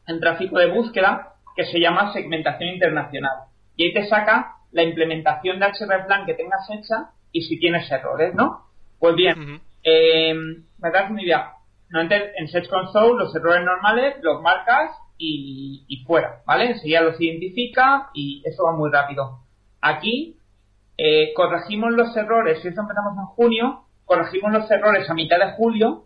[0.07, 3.48] en tráfico de búsqueda que se llama segmentación internacional.
[3.74, 8.32] Y ahí te saca la implementación de hreflang que tengas hecha y si tienes errores,
[8.32, 8.68] ¿no?
[9.00, 11.54] Pues bien, eh, me das una idea.
[11.90, 16.66] en Search Console los errores normales los marcas y, fuera, ¿vale?
[16.66, 19.40] Enseguida los identifica y eso va muy rápido.
[19.80, 20.36] Aquí
[20.96, 25.54] eh, corregimos los errores, si eso empezamos en junio, corregimos los errores a mitad de
[25.56, 26.04] julio,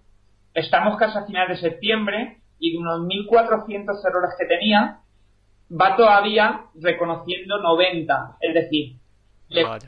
[0.54, 5.01] estamos casi a final de septiembre y de unos 1.400 errores que tenía,
[5.72, 8.36] va todavía reconociendo 90.
[8.40, 8.96] Es decir,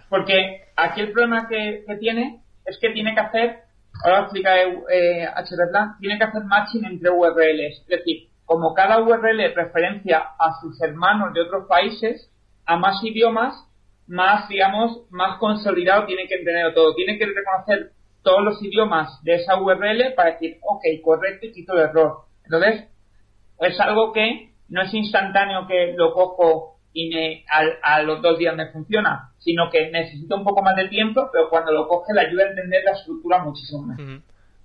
[0.09, 3.59] porque aquí el problema que, tiene es que tiene que hacer,
[4.05, 7.81] ahora explica eh, HRPlan, tiene que hacer matching entre URLs.
[7.83, 12.31] Es decir, como cada URL referencia a sus hermanos de otros países,
[12.67, 13.55] a más idiomas,
[14.07, 16.95] más, digamos, más consolidado tiene que tener todo.
[16.95, 17.93] Tiene que reconocer
[18.23, 22.25] todos los idiomas de esa URL para decir, ok, correcto y quito el error.
[22.45, 22.89] Entonces,
[23.61, 27.45] es algo que no es instantáneo que lo cojo y me,
[27.83, 31.49] a, los dos días me funciona, sino que necesito un poco más de tiempo, pero
[31.49, 34.01] cuando lo coge le ayuda a entender la estructura muchísimo más.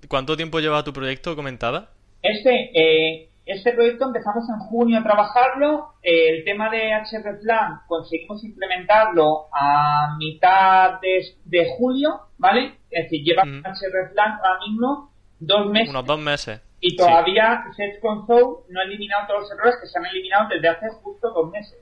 [0.07, 1.91] ¿Cuánto tiempo lleva tu proyecto comentada?
[2.23, 5.93] Este, eh, este proyecto empezamos en junio a trabajarlo.
[6.01, 12.77] Eh, el tema de hreflang conseguimos implementarlo a mitad de, julio, ¿vale?
[12.89, 15.89] Es decir, lleva uh ahora mismo dos meses.
[15.89, 16.61] Unos dos meses.
[16.81, 20.69] Y todavía Search Console no ha eliminado todos los errores que se han eliminado desde
[20.69, 21.77] hace justo dos meses.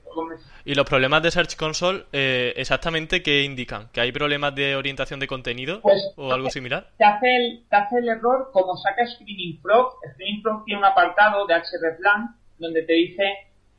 [0.66, 3.90] ¿Y los problemas de Search Console eh, exactamente qué indican?
[3.94, 6.90] ¿Que hay problemas de orientación de contenido pues, o algo similar?
[6.98, 9.94] Te hace, el, te hace el error como saca Screening Frog.
[10.14, 13.24] Screening Frog tiene un apartado de hreflang donde te dice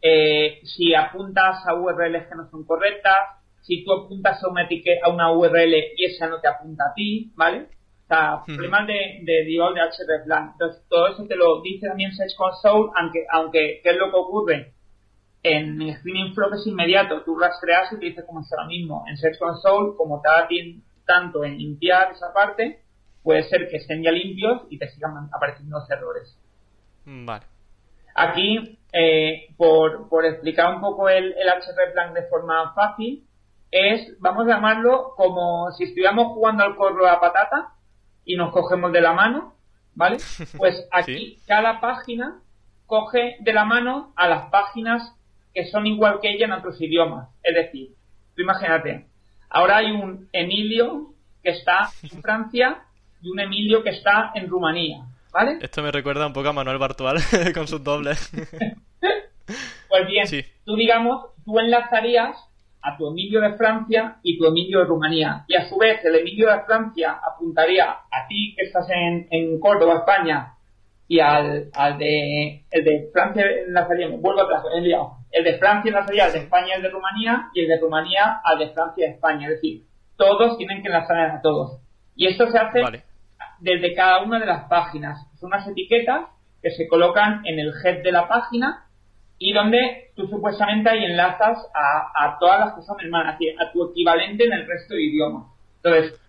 [0.00, 3.16] eh, si apuntas a URLs que no son correctas,
[3.62, 6.94] si tú apuntas a una, etiqueta, a una URL y esa no te apunta a
[6.94, 7.66] ti, ¿vale?
[8.08, 9.58] O sea, problemas de, de de
[10.08, 10.52] hreflang.
[10.52, 14.16] Entonces, todo eso te lo dice también Search Console, aunque, aunque, ¿qué es lo que
[14.16, 14.72] ocurre?
[15.42, 19.04] En Streaming Flow es inmediato, tú rastreas y te dice cómo es lo mismo.
[19.08, 20.48] En Search Console, como tarda
[21.04, 22.80] tanto en limpiar esa parte,
[23.22, 26.34] puede ser que estén ya limpios y te sigan apareciendo los errores.
[27.04, 27.44] Mm, vale.
[28.14, 33.26] Aquí, eh, por, por explicar un poco el, el hreflang de forma fácil,
[33.70, 37.74] es, vamos a llamarlo como si estuviéramos jugando al corro a patata,
[38.28, 39.54] y nos cogemos de la mano,
[39.94, 40.18] ¿vale?
[40.56, 42.38] Pues aquí cada página
[42.86, 45.14] coge de la mano a las páginas
[45.54, 47.28] que son igual que ella en otros idiomas.
[47.42, 47.88] Es decir,
[48.36, 49.06] tú imagínate,
[49.48, 52.84] ahora hay un Emilio que está en Francia
[53.22, 55.58] y un Emilio que está en Rumanía, ¿vale?
[55.62, 57.16] Esto me recuerda un poco a Manuel Bartual
[57.54, 58.30] con sus dobles.
[59.88, 60.26] pues bien,
[60.66, 62.36] tú digamos, tú enlazarías
[62.82, 65.44] a tu Emilio de Francia y tu Emilio de Rumanía.
[65.48, 69.58] Y a su vez, el Emilio de Francia apuntaría a ti que estás en, en
[69.60, 70.54] Córdoba, España,
[71.08, 75.16] y al, al de, el de Francia enlazaría, vuelvo atrás, he liado.
[75.30, 78.40] El de Francia enlazaría al de España y el de Rumanía, y el de Rumanía
[78.44, 79.48] al de Francia y España.
[79.48, 79.84] Es decir,
[80.16, 81.80] todos tienen que enlazar a todos.
[82.14, 82.82] Y esto se hace
[83.60, 85.26] desde cada una de las páginas.
[85.40, 86.26] Son unas etiquetas
[86.62, 88.87] que se colocan en el head de la página
[89.38, 94.44] y donde tú supuestamente ahí enlazas a, todas las que son hermanas, a tu equivalente
[94.44, 95.46] en el resto de idiomas.
[95.82, 96.20] Entonces,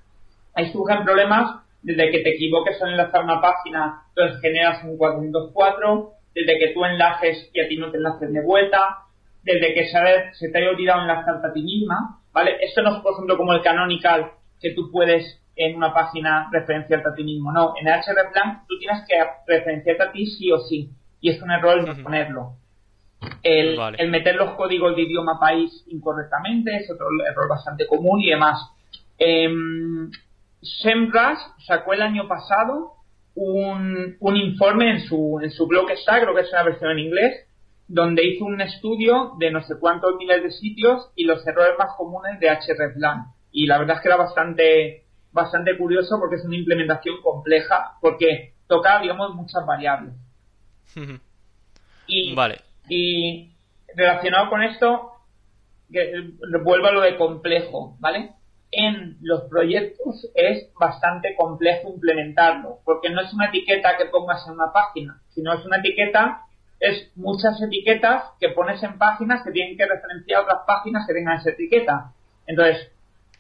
[0.54, 6.12] ahí surgen problemas desde que te equivoques en enlazar una página, entonces generas un 404,
[6.36, 9.06] desde que tú enlaces y a ti no te enlaces de vuelta,
[9.44, 12.58] desde que sabes, se te haya olvidado enlazarte a ti misma, ¿vale?
[12.62, 17.10] Esto no es, por ejemplo, como el canonical, que tú puedes en una página referenciarte
[17.10, 17.52] a ti mismo.
[17.52, 19.16] No, en el hrplan tú tienes que
[19.48, 20.92] referenciarte a ti sí o sí.
[21.22, 22.54] Y es un error no ponerlo.
[23.44, 28.30] El, el, meter los códigos de idioma país incorrectamente es otro error bastante común y
[28.30, 28.60] demás.
[29.18, 29.50] Eh,
[30.62, 32.94] SEMrush sacó el año pasado
[33.36, 37.00] un, un informe en su, en su blog está, creo que es una versión en
[37.00, 37.46] inglés,
[37.88, 41.96] donde hizo un estudio de no sé cuántos miles de sitios y los errores más
[41.98, 43.34] comunes de hreflang.
[43.52, 48.54] Y la verdad es que era bastante, bastante curioso porque es una implementación compleja, porque
[48.68, 50.14] toca, digamos, muchas variables.
[52.08, 52.62] y, vale.
[52.90, 53.52] Y
[53.96, 55.12] relacionado con esto,
[55.92, 56.12] que,
[56.64, 58.32] vuelvo a lo de complejo, ¿vale?
[58.72, 64.54] En los proyectos es bastante complejo implementarlo, porque no es una etiqueta que pongas en
[64.54, 66.44] una página, sino es una etiqueta,
[66.80, 71.38] es muchas etiquetas que pones en páginas que tienen que referenciar otras páginas que tengan
[71.38, 72.14] esa etiqueta.
[72.46, 72.92] Entonces,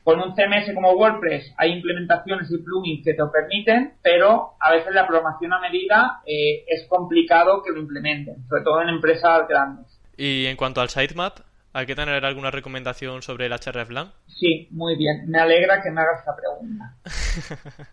[0.03, 4.71] con un CMS como WordPress hay implementaciones y plugins que te lo permiten, pero a
[4.71, 9.47] veces la programación a medida eh, es complicado que lo implementen, sobre todo en empresas
[9.47, 9.85] grandes.
[10.17, 11.39] Y en cuanto al sitemap,
[11.73, 14.11] ¿hay que tener alguna recomendación sobre el hreflang?
[14.27, 15.29] Sí, muy bien.
[15.29, 17.89] Me alegra que me hagas esta pregunta.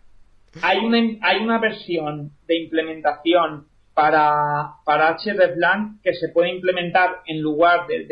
[0.61, 7.41] hay, una, hay una versión de implementación para, para hreflang que se puede implementar en
[7.41, 8.07] lugar del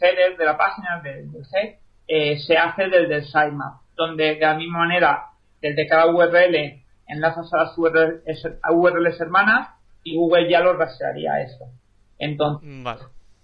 [0.00, 1.76] header de la página, del, head,
[2.08, 5.24] eh, se hace desde el sitemap, donde de la misma manera,
[5.60, 9.70] desde cada URL enlazas a las URLs, hermanas
[10.02, 11.66] y Google ya lo rastrearía eso.
[12.18, 12.86] Entonces, mm,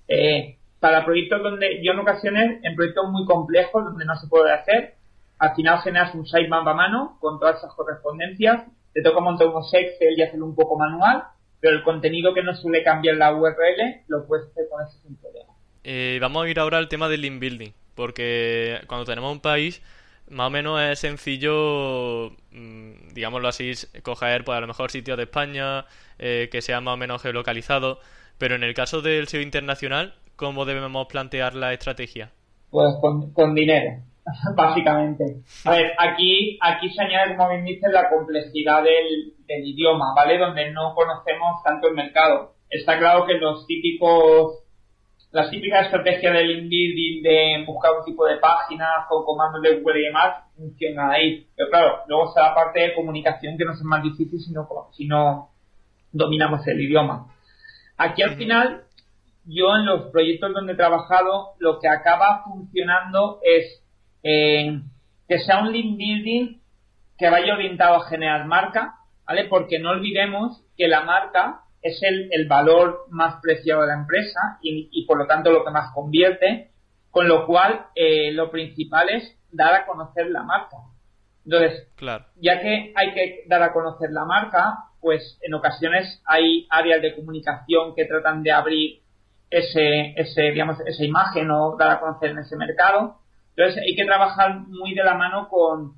[0.08, 4.52] eh, para proyectos donde yo en ocasiones, en proyectos muy complejos donde no se puede
[4.52, 4.94] hacer,
[5.38, 9.72] al final generas un sitemap a mano con todas esas correspondencias, te toca montar unos
[9.72, 11.24] Excel y hacerlo un poco manual,
[11.60, 15.16] pero el contenido que no suele cambiar la URL lo puedes hacer con ese sin
[15.16, 15.52] problema.
[15.84, 19.82] Eh, vamos a ir ahora al tema del link building porque cuando tenemos un país
[20.32, 23.72] más o menos es sencillo, mm, digámoslo así,
[24.02, 25.84] coger pues a lo mejor sitios de España
[26.18, 27.98] eh, que sean más o menos geolocalizados,
[28.38, 32.30] pero en el caso del SEO internacional, ¿cómo debemos plantear la estrategia?
[32.70, 34.00] Pues con, dinero,
[34.56, 35.42] básicamente.
[35.64, 40.38] A ver, aquí, aquí se añade, como bien dices, la complejidad del, del idioma, ¿vale?
[40.38, 42.54] Donde no conocemos tanto el mercado.
[42.70, 44.61] Está claro que los típicos
[45.32, 50.00] la típica estrategia del inbuilding de buscar un tipo de página con comandos de Google
[50.00, 51.46] y demás funciona ahí.
[51.56, 54.68] Pero claro, luego está la parte de comunicación que nos es más difícil si no,
[54.92, 55.48] si no
[56.12, 57.28] dominamos el idioma.
[57.96, 58.84] Aquí al final,
[59.46, 63.82] yo en los proyectos donde he trabajado, lo que acaba funcionando es
[64.22, 64.80] eh,
[65.26, 66.60] que sea un link building
[67.16, 69.44] que vaya orientado a generar marca, ¿vale?
[69.44, 74.58] Porque no olvidemos que la marca es el, el valor más preciado de la empresa
[74.62, 76.70] y, y, por lo tanto lo que más convierte,
[77.10, 80.76] con lo cual eh, lo principal es dar a conocer la marca.
[81.44, 82.24] Entonces, claro.
[82.36, 87.16] ya que hay que dar a conocer la marca, pues en ocasiones hay áreas de
[87.16, 89.02] comunicación que tratan de abrir
[89.50, 93.18] ese, ese, digamos, esa imagen o dar a conocer en ese mercado.
[93.56, 95.94] Entonces hay que trabajar muy de la mano con,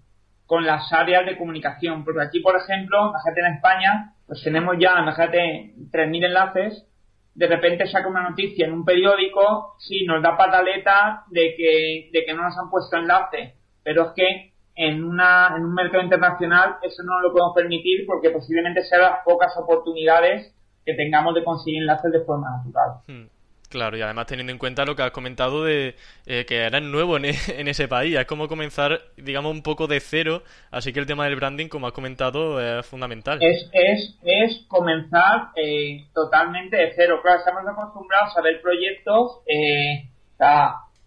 [0.46, 4.76] con las áreas de comunicación, porque aquí, por ejemplo, la gente en España pues tenemos
[4.78, 6.86] ya, imagínate, 3.000 enlaces,
[7.34, 12.24] de repente saca una noticia en un periódico, sí, nos da pataleta de que, de
[12.24, 16.76] que no nos han puesto enlace, pero es que en, una, en un mercado internacional
[16.82, 20.54] eso no lo podemos permitir porque posiblemente sean las pocas oportunidades
[20.84, 23.00] que tengamos de conseguir enlaces de forma natural.
[23.06, 23.33] Hmm.
[23.74, 25.96] Claro, y además teniendo en cuenta lo que has comentado de
[26.26, 29.98] eh, que eres nuevo en, en, ese país, es como comenzar, digamos, un poco de
[29.98, 33.42] cero, así que el tema del branding, como has comentado, es fundamental.
[33.42, 37.18] Es, es, es comenzar eh, totalmente de cero.
[37.20, 40.08] Claro, estamos acostumbrados a ver proyectos eh,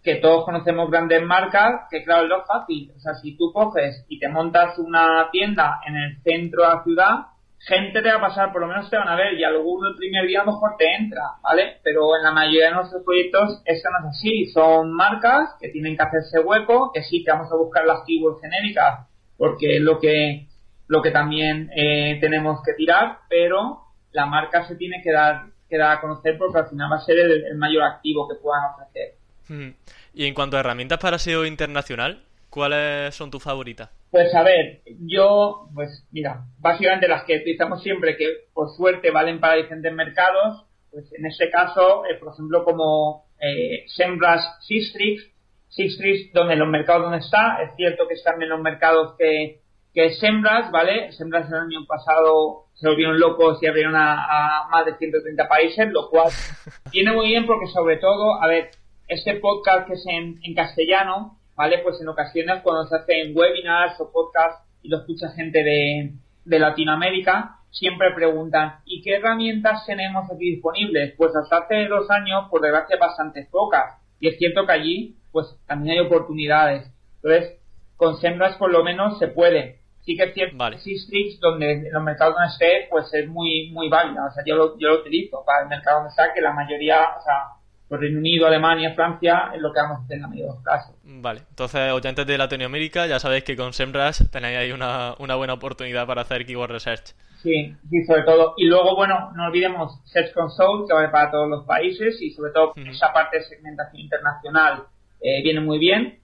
[0.04, 2.92] que todos conocemos grandes marcas, que claro, es lo fácil.
[2.98, 6.84] O sea, si tú coges y te montas una tienda en el centro de la
[6.84, 7.16] ciudad,
[7.60, 9.96] gente te va a pasar, por lo menos te van a ver, y alguno el
[9.96, 11.78] primer día mejor te entra, ¿vale?
[11.84, 15.98] Pero en la mayoría de nuestros proyectos esto no es así, son marcas que tienen
[15.98, 20.00] que hacerse hueco, que sí que vamos a buscar las keywords genéricas, porque es lo
[20.00, 20.48] que,
[20.88, 23.82] lo que también eh, tenemos que tirar, pero
[24.12, 27.06] la marca se tiene que dar, que dar a conocer porque al final va a
[27.06, 29.16] ser el, mayor activo que puedan ofrecer.
[29.48, 29.76] Hmm.
[30.14, 32.24] Y en cuanto a herramientas para SEO internacional,
[32.58, 33.92] ¿cuáles son tus favoritas?
[34.10, 39.40] Pues a ver, yo, pues mira, básicamente las que utilizamos siempre, que por suerte valen
[39.40, 45.24] para diferentes mercados, pues en este caso, eh, por ejemplo, como eh, Sembras Sistrix,
[45.70, 49.62] Sistrix, donde los mercados donde está, es cierto que están en los mercados que,
[49.94, 51.12] que Sembras, ¿vale?
[51.12, 56.10] Sembras el año pasado se volvieron locos y abrieron a, más de 130 países, lo
[56.10, 56.32] cual
[56.92, 58.72] viene muy bien porque sobre todo, a ver,
[59.08, 61.80] este podcast que es en, en castellano, ¿vale?
[61.80, 66.14] Pues en ocasiones cuando se hacen webinars o podcasts y lo escucha gente de,
[66.46, 71.16] de Latinoamérica, siempre preguntan, ¿y qué herramientas tenemos aquí disponibles?
[71.18, 74.00] Pues hasta hace dos años, por desgracia, bastante pocas.
[74.20, 76.90] Y es cierto que allí, pues también hay oportunidades.
[77.22, 77.60] Entonces,
[77.98, 79.82] con Sembras por lo menos se puede.
[80.02, 80.78] Sí que es cierto vale.
[80.78, 84.26] Sistrix, donde en los mercados donde esté, pues es muy, muy válida.
[84.26, 87.02] O sea, yo lo, yo lo utilizo para el mercado donde está, que la mayoría,
[87.20, 87.58] o sea,
[87.88, 90.56] por Reino Unido, Alemania, Francia, es lo que vamos a hacer en la mayoría de
[90.56, 90.96] los casos.
[91.04, 95.54] Vale, entonces, oyentes de Latinoamérica, ya sabéis que con SEMrush tenéis ahí una, una buena
[95.54, 97.16] oportunidad para hacer keyword research.
[97.42, 98.56] Sí, sí, sobre todo.
[98.58, 102.52] Y luego, bueno, no olvidemos Search Console, que vale para todos los países, y sobre
[102.52, 104.84] todo esa parte de segmentación internacional
[105.22, 106.20] eh, viene muy bien.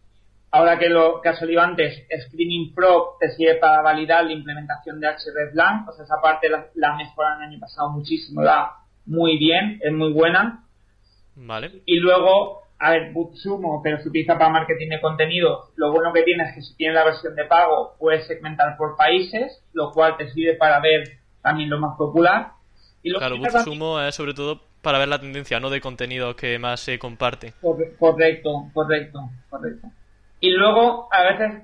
[0.51, 4.99] Ahora que lo que ha salido antes, Screening Pro te sirve para validar la implementación
[4.99, 5.07] de
[5.51, 8.71] Blank, o sea, esa parte la, la mejoran el año pasado muchísimo, da
[9.05, 10.63] muy bien, es muy buena
[11.35, 11.81] Vale.
[11.85, 15.69] Y luego, a ver, BootSumo, pero se utiliza para marketing de contenido.
[15.75, 18.95] Lo bueno que tiene es que si tienes la versión de pago, puedes segmentar por
[18.95, 21.03] países, lo cual te sirve para ver
[21.41, 22.51] también lo más popular.
[23.01, 26.59] Y lo claro, BootSumo es sobre todo para ver la tendencia, no de contenido que
[26.59, 27.53] más se comparte.
[27.61, 29.87] Correcto, correcto, correcto.
[30.41, 31.63] Y luego, a veces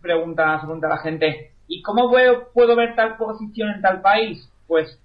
[0.00, 4.50] pregunta, pregunta la gente, ¿y cómo puedo, puedo ver tal posición en tal país?
[4.66, 5.00] Pues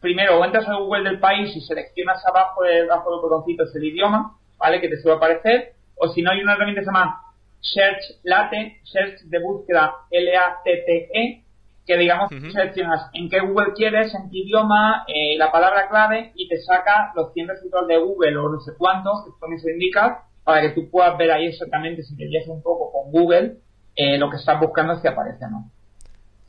[0.00, 4.80] primero entras a Google del país y seleccionas abajo, debajo del botoncito el idioma, ¿vale?
[4.80, 5.74] Que te suele aparecer.
[5.96, 7.20] O si no, hay una herramienta que se llama
[7.60, 11.44] Search Late, Search de búsqueda L-A-T-T-E,
[11.86, 16.48] que digamos seleccionas en qué Google quieres, en qué idioma, eh, la palabra clave y
[16.48, 20.24] te saca los 100 resultados de Google o no sé cuántos, que con eso indica,
[20.44, 23.56] para que tú puedas ver ahí exactamente si te llevas un poco con Google
[23.96, 25.70] eh, lo que estás buscando si aparece o no.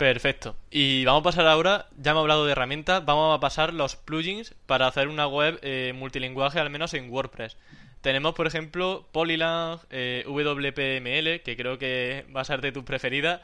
[0.01, 0.55] Perfecto.
[0.71, 4.55] Y vamos a pasar ahora, ya hemos hablado de herramientas, vamos a pasar los plugins
[4.65, 7.55] para hacer una web eh, multilingüe, al menos en WordPress.
[8.01, 13.41] Tenemos, por ejemplo, Polylang, eh, WPML, que creo que va a ser de tus preferidas.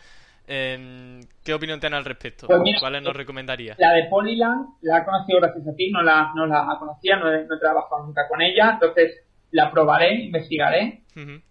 [0.47, 2.47] Em, ¿Qué opinión tienes al respecto?
[2.47, 3.77] Pues ¿Cuáles nos recomendarías?
[3.77, 7.31] La de Polylang la he conocido gracias a ti, no la, no la conocía, no
[7.31, 11.01] he, no he trabajado nunca con ella, entonces la probaré, investigaré.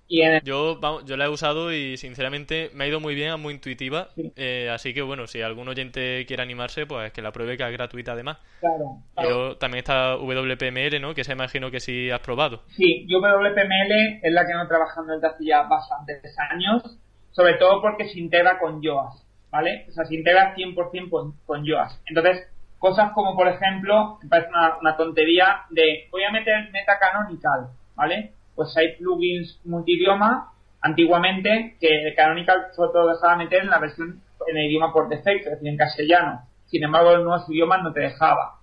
[0.08, 3.54] y yo, yo la he usado y sinceramente me ha ido muy bien, es muy
[3.54, 4.08] intuitiva.
[4.36, 7.72] Eh, así que bueno, si algún oyente quiere animarse, pues que la pruebe, que es
[7.72, 8.38] gratuita además.
[8.60, 8.98] Claro.
[9.16, 11.14] Pero también está WPML, ¿no?
[11.14, 12.62] Que se imagino que sí has probado.
[12.76, 16.98] Sí, WPML es la que no trabajando desde hace ya bastantes años,
[17.32, 19.86] sobre todo porque se integra con Yoast, ¿vale?
[19.88, 22.00] O sea, se integra 100% con, con Yoast.
[22.06, 22.46] Entonces,
[22.78, 27.70] cosas como, por ejemplo, me parece una, una tontería de voy a meter meta canonical
[27.96, 28.32] ¿vale?
[28.54, 34.56] Pues hay plugins multidioma antiguamente que Canonical sobre todo dejaba meter en la versión en
[34.56, 36.42] el idioma por defecto, es decir, en castellano.
[36.66, 38.60] Sin embargo, en nuevos idiomas no te dejaba.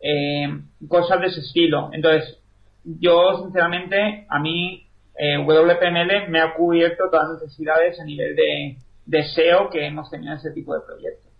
[0.00, 0.48] Eh,
[0.88, 1.90] cosas de ese estilo.
[1.92, 2.38] Entonces,
[2.84, 8.76] yo sinceramente, a mí eh, WPML me ha cubierto todas las necesidades a nivel de,
[9.04, 11.30] de SEO que hemos tenido en ese tipo de proyectos.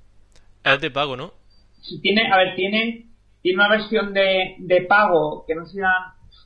[0.64, 1.32] Es de pago, ¿no?
[1.80, 3.06] Si tiene, a ver, tiene,
[3.40, 5.80] tiene una versión de, de pago que no se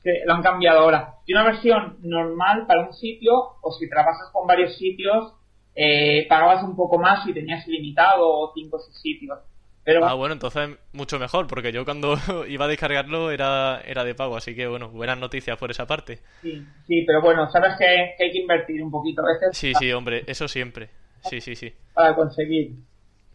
[0.05, 1.15] que lo han cambiado ahora.
[1.25, 3.33] Tiene una versión normal para un sitio,
[3.63, 5.33] o si trabajas con varios sitios,
[5.75, 9.39] eh, pagabas un poco más y tenías ilimitado 5 o 6 sitios.
[9.83, 12.17] Pero, ah, bueno, entonces mucho mejor, porque yo cuando
[12.49, 16.21] iba a descargarlo era, era de pago, así que bueno, buenas noticias por esa parte.
[16.43, 17.87] Sí, sí, pero bueno, sabes que,
[18.23, 19.57] hay que invertir un poquito a veces.
[19.57, 20.89] Sí, sí, hombre, eso siempre.
[21.23, 21.73] Sí, sí, sí.
[21.95, 22.73] Para conseguir.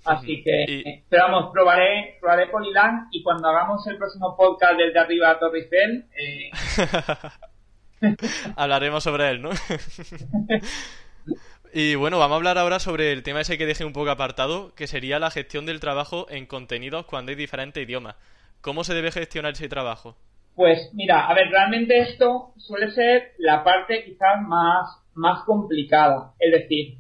[0.06, 5.00] Así que, pero vamos, probaré, probaré Polylang y cuando hagamos el próximo podcast del de
[5.00, 6.52] arriba a Torre Eiffel, eh...
[8.56, 9.50] hablaremos sobre él, ¿no?
[11.74, 14.74] y bueno, vamos a hablar ahora sobre el tema ese que dejé un poco apartado,
[14.76, 18.16] que sería la gestión del trabajo en contenidos cuando hay diferentes idiomas.
[18.62, 20.18] ¿Cómo se debe gestionar ese trabajo?
[20.56, 26.34] Pues mira, a ver, realmente esto suele ser la parte quizás más, más complicada.
[26.40, 26.98] Es decir,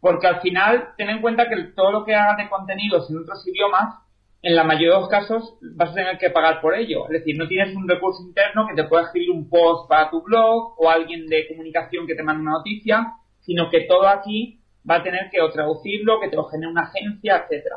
[0.00, 3.46] Porque al final, ten en cuenta que todo lo que hagas de contenidos en otros
[3.46, 3.96] idiomas,
[4.42, 7.04] en la mayoría de los casos vas a tener que pagar por ello.
[7.06, 10.22] Es decir, no tienes un recurso interno que te pueda escribir un post para tu
[10.22, 14.96] blog o alguien de comunicación que te mande una noticia, sino que todo aquí va
[14.96, 17.76] a tener que traducirlo, que te lo genere una agencia, etcétera.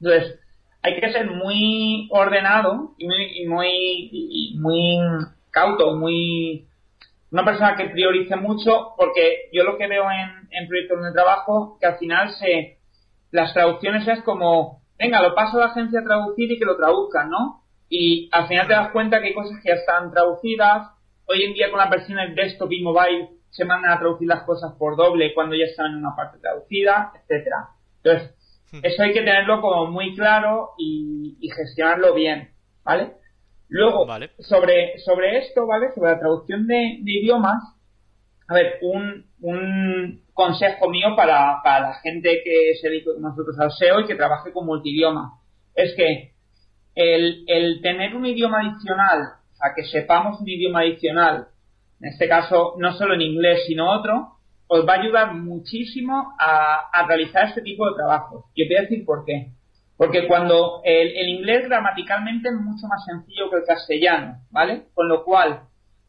[0.00, 0.40] Entonces,
[0.82, 4.98] hay que ser muy ordenado y muy, muy, muy
[5.50, 6.66] cauto, muy
[7.30, 11.76] una persona que priorice mucho, porque yo lo que veo en, en proyectos de trabajo,
[11.80, 12.76] que al final se
[13.30, 16.76] las traducciones es como, venga, lo paso a la agencia a traducir y que lo
[16.76, 17.62] traduzcan, ¿no?
[17.88, 20.88] Y al final te das cuenta que hay cosas que ya están traducidas.
[21.26, 24.72] Hoy en día con las versiones desktop y mobile se mandan a traducir las cosas
[24.78, 27.68] por doble cuando ya están en una parte traducida, etcétera.
[28.02, 28.34] Entonces,
[28.72, 28.78] hmm.
[28.82, 32.50] eso hay que tenerlo como muy claro y, y gestionarlo bien,
[32.84, 33.12] ¿vale?
[33.68, 34.06] Luego,
[34.38, 35.92] sobre, sobre esto, ¿vale?
[35.94, 37.62] Sobre la traducción de, idiomas,
[38.48, 43.72] a ver, un, un consejo mío para, para la gente que se dedica nosotros al
[43.72, 45.40] SEO y que trabaje con multidioma,
[45.74, 46.32] es que
[46.94, 49.20] el, el tener un idioma adicional,
[49.52, 51.48] o sea, que sepamos un idioma adicional,
[52.00, 54.36] en este caso no solo en inglés, sino otro,
[54.68, 58.44] os va a ayudar muchísimo a, a realizar este tipo de trabajos.
[58.56, 59.52] Yo te voy a decir por qué.
[59.96, 64.84] Porque cuando el, inglés gramaticalmente es mucho más sencillo que el castellano, ¿vale?
[64.92, 65.62] Con lo cual,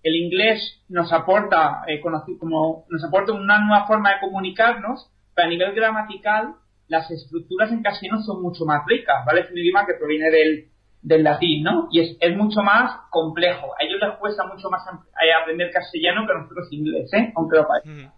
[0.03, 5.49] el inglés nos aporta, eh, como, nos aporta una nueva forma de comunicarnos, pero a
[5.49, 6.55] nivel gramatical,
[6.89, 9.41] las estructuras en castellano son mucho más ricas, ¿vale?
[9.41, 10.67] Es un idioma que proviene del,
[11.01, 11.87] del latín, ¿no?
[11.91, 13.73] Y es, es, mucho más complejo.
[13.79, 17.31] A ellos les cuesta mucho más eh, aprender castellano que a nosotros inglés, ¿eh?
[17.35, 18.13] Aunque lo parezca.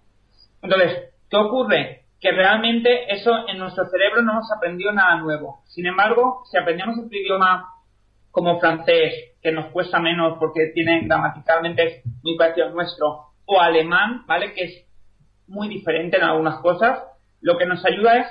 [0.61, 2.05] Entonces, ¿qué ocurre?
[2.19, 5.63] Que realmente eso en nuestro cerebro no hemos aprendido nada nuevo.
[5.67, 7.69] Sin embargo, si aprendemos otro idioma
[8.31, 14.25] como francés, que nos cuesta menos porque tiene gramaticalmente muy parecido al nuestro, o alemán,
[14.27, 14.53] ¿vale?
[14.53, 14.85] Que es
[15.47, 16.99] muy diferente en algunas cosas,
[17.41, 18.27] lo que nos ayuda es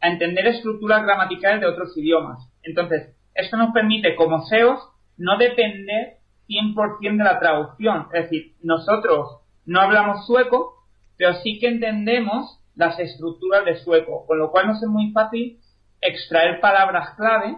[0.00, 2.50] a entender estructuras gramaticales de otros idiomas.
[2.62, 4.80] Entonces, esto nos permite, como SEOs,
[5.18, 6.16] no depender
[6.48, 8.08] 100% de la traducción.
[8.12, 10.74] Es decir, nosotros no hablamos sueco,
[11.16, 15.58] pero sí que entendemos las estructuras de sueco, con lo cual nos es muy fácil
[16.00, 17.56] extraer palabras clave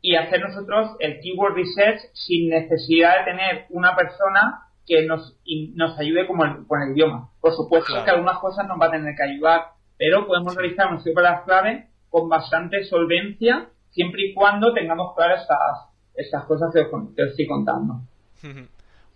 [0.00, 5.36] y hacer nosotros el keyword research sin necesidad de tener una persona que nos,
[5.74, 7.28] nos ayude con el, idioma.
[7.40, 11.14] Por supuesto que algunas cosas nos va a tener que ayudar, pero podemos realizar nuestras
[11.14, 15.58] palabras clave con bastante solvencia siempre y cuando tengamos claras estas,
[16.14, 18.00] estas cosas que os estoy contando.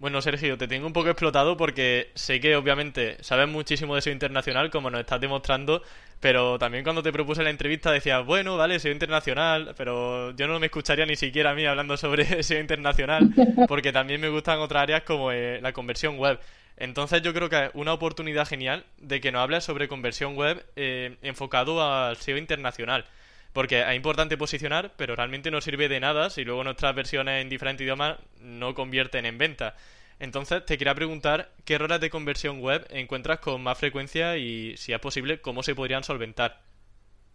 [0.00, 4.14] Bueno, Sergio, te tengo un poco explotado porque sé que obviamente sabes muchísimo de SEO
[4.14, 5.82] internacional, como nos estás demostrando,
[6.20, 10.58] pero también cuando te propuse la entrevista decías, bueno, vale, SEO internacional, pero yo no
[10.58, 13.28] me escucharía ni siquiera a mí hablando sobre SEO internacional,
[13.68, 16.40] porque también me gustan otras áreas como eh, la conversión web.
[16.78, 20.64] Entonces yo creo que es una oportunidad genial de que nos hables sobre conversión web
[20.76, 23.04] eh, enfocado al SEO internacional.
[23.52, 27.48] Porque es importante posicionar, pero realmente no sirve de nada si luego nuestras versiones en
[27.48, 29.74] diferentes idiomas no convierten en venta.
[30.20, 34.92] Entonces, te quería preguntar qué errores de conversión web encuentras con más frecuencia y, si
[34.92, 36.60] es posible, cómo se podrían solventar.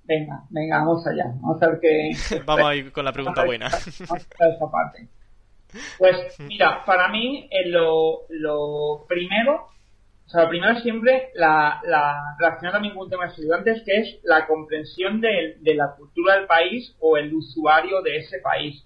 [0.03, 1.25] Venga, venga, vamos allá.
[1.41, 2.11] Vamos a ver qué.
[2.45, 3.69] vamos a ir con la pregunta buena.
[3.69, 5.07] Vamos a esa parte.
[5.97, 9.67] Pues mira, para mí eh, lo, lo primero
[10.25, 13.97] o sea, lo primero siempre la, la relacionado también con un tema de estudiantes que
[13.97, 18.83] es la comprensión de, de, la cultura del país o el usuario de ese país,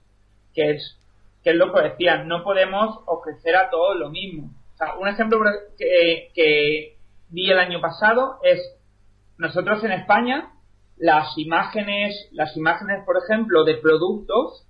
[0.53, 0.97] que es,
[1.43, 4.51] que es lo que decía, no podemos ofrecer a todos lo mismo.
[4.73, 5.39] O sea, un ejemplo
[5.77, 6.97] que, que
[7.29, 8.59] vi el año pasado es
[9.37, 10.51] nosotros en España
[10.97, 14.65] las imágenes, las imágenes, por ejemplo, de productos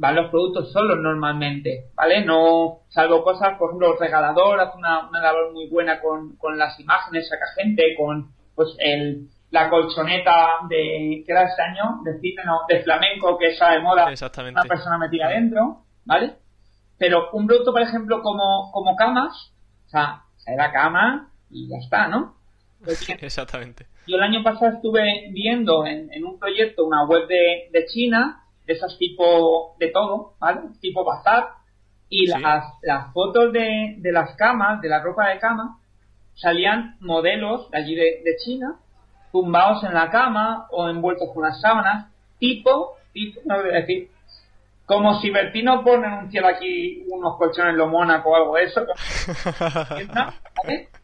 [0.00, 2.24] van los productos solos normalmente, ¿vale?
[2.24, 6.58] No, salvo cosas, por ejemplo, el regalador hace una, una labor muy buena con, con
[6.58, 12.00] las imágenes, saca gente, con, pues, el, la colchoneta de, ¿qué era este año?
[12.02, 14.58] De cine, no, de flamenco, que está de moda, Exactamente.
[14.58, 16.36] una persona metida adentro, ¿vale?
[16.96, 19.52] Pero un producto, por ejemplo, como, como camas,
[19.86, 22.36] o sea, era cama y ya está, ¿no?
[23.20, 23.86] Exactamente.
[24.06, 28.39] Yo el año pasado estuve viendo en, en un proyecto una web de, de China
[28.72, 30.60] esas tipo de todo, ¿vale?
[30.80, 31.48] Tipo bazar.
[32.08, 32.40] Y las,
[32.82, 35.78] las fotos de, de las camas, de la ropa de cama,
[36.34, 38.76] salían modelos de allí de, China,
[39.30, 44.10] tumbados en la cama o envueltos con las sábanas, tipo, tipo, no voy a decir,
[44.86, 48.64] como si Bertino pone un cielo aquí unos colchones en lo Mónaco o algo de
[48.64, 48.84] eso.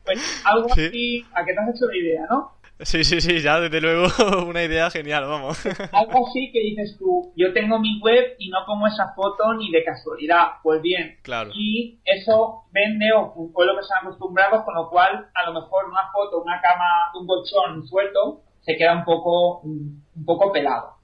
[0.06, 2.52] Pues algo así, a que te has hecho la idea, ¿no?
[2.80, 4.08] Sí, sí, sí, ya desde luego
[4.46, 5.64] una idea genial, vamos.
[5.92, 9.70] Algo así que dices tú, yo tengo mi web y no pongo esa foto ni
[9.70, 10.52] de casualidad.
[10.62, 11.50] Pues bien, claro.
[11.54, 15.60] y eso vende o fue lo que se han acostumbrado, con lo cual a lo
[15.60, 20.96] mejor una foto, una cama, un colchón suelto, se queda un poco, un poco pelado.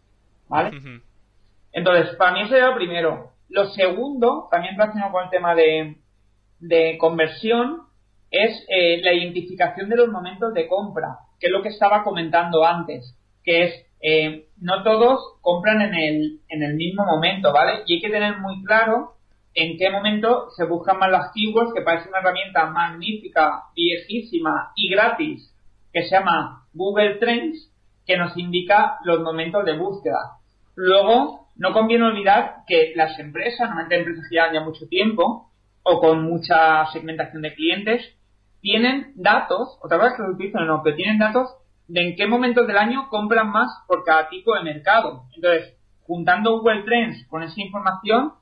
[0.48, 1.00] ¿Vale?
[1.72, 3.32] Entonces, para mí eso era lo primero.
[3.48, 5.96] Lo segundo, también relacionado con el tema de,
[6.58, 7.82] de conversión,
[8.30, 12.64] es eh, la identificación de los momentos de compra, que es lo que estaba comentando
[12.64, 17.82] antes, que es eh, no todos compran en el, en el mismo momento, ¿vale?
[17.84, 19.14] Y hay que tener muy claro
[19.52, 24.88] en qué momento se buscan más las keywords, que parece una herramienta magnífica, viejísima y
[24.88, 25.52] gratis,
[25.92, 27.72] que se llama Google Trends,
[28.06, 30.38] que nos indica los momentos de búsqueda.
[30.76, 35.50] Luego, no conviene olvidar que las empresas, normalmente empresas que llevan ya mucho tiempo,
[35.82, 38.14] o con mucha segmentación de clientes,
[38.62, 41.54] tienen datos, otra vez que lo utilizan no, pero tienen datos
[41.88, 45.24] de en qué momentos del año compran más por cada tipo de mercado.
[45.34, 48.32] Entonces, juntando Google Trends con esa información,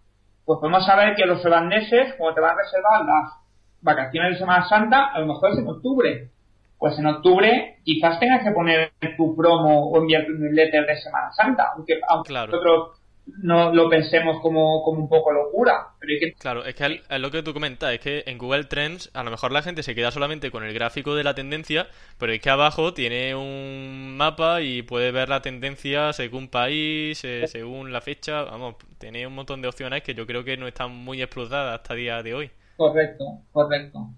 [0.44, 3.32] pues podemos saber que los holandeses, como te van a reservar las
[3.80, 6.30] vacaciones de Semana Santa, a lo mejor es en octubre.
[6.78, 11.32] Pues en octubre quizás tengas que poner tu promo o enviar tu newsletter de Semana
[11.32, 15.88] Santa, aunque, aunque nosotros no lo pensemos como, como un poco locura.
[16.00, 19.22] Pero Claro, es que es lo que tú comentas, es que en Google Trends a
[19.22, 22.40] lo mejor la gente se queda solamente con el gráfico de la tendencia, pero es
[22.40, 28.00] que abajo tiene un mapa y puede ver la tendencia según país, eh, según la
[28.00, 31.80] fecha, vamos, tiene un montón de opciones que yo creo que no están muy explotadas
[31.80, 32.50] hasta el día de hoy.
[32.76, 34.10] Correcto, correcto.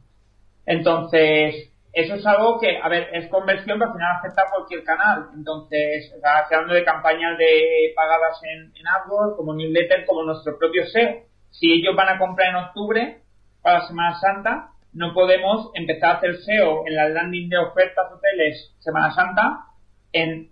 [0.64, 5.28] Entonces, eso es algo que, a ver, es conversión, pero al final afecta cualquier canal.
[5.34, 11.20] Entonces, hablando de campañas de pagadas en, en AdWords, como newsletter, como nuestro propio SEO.
[11.50, 13.22] Si ellos van a comprar en octubre
[13.60, 18.74] para Semana Santa, no podemos empezar a hacer SEO en la landing de ofertas hoteles
[18.78, 19.66] Semana Santa
[20.12, 20.50] en,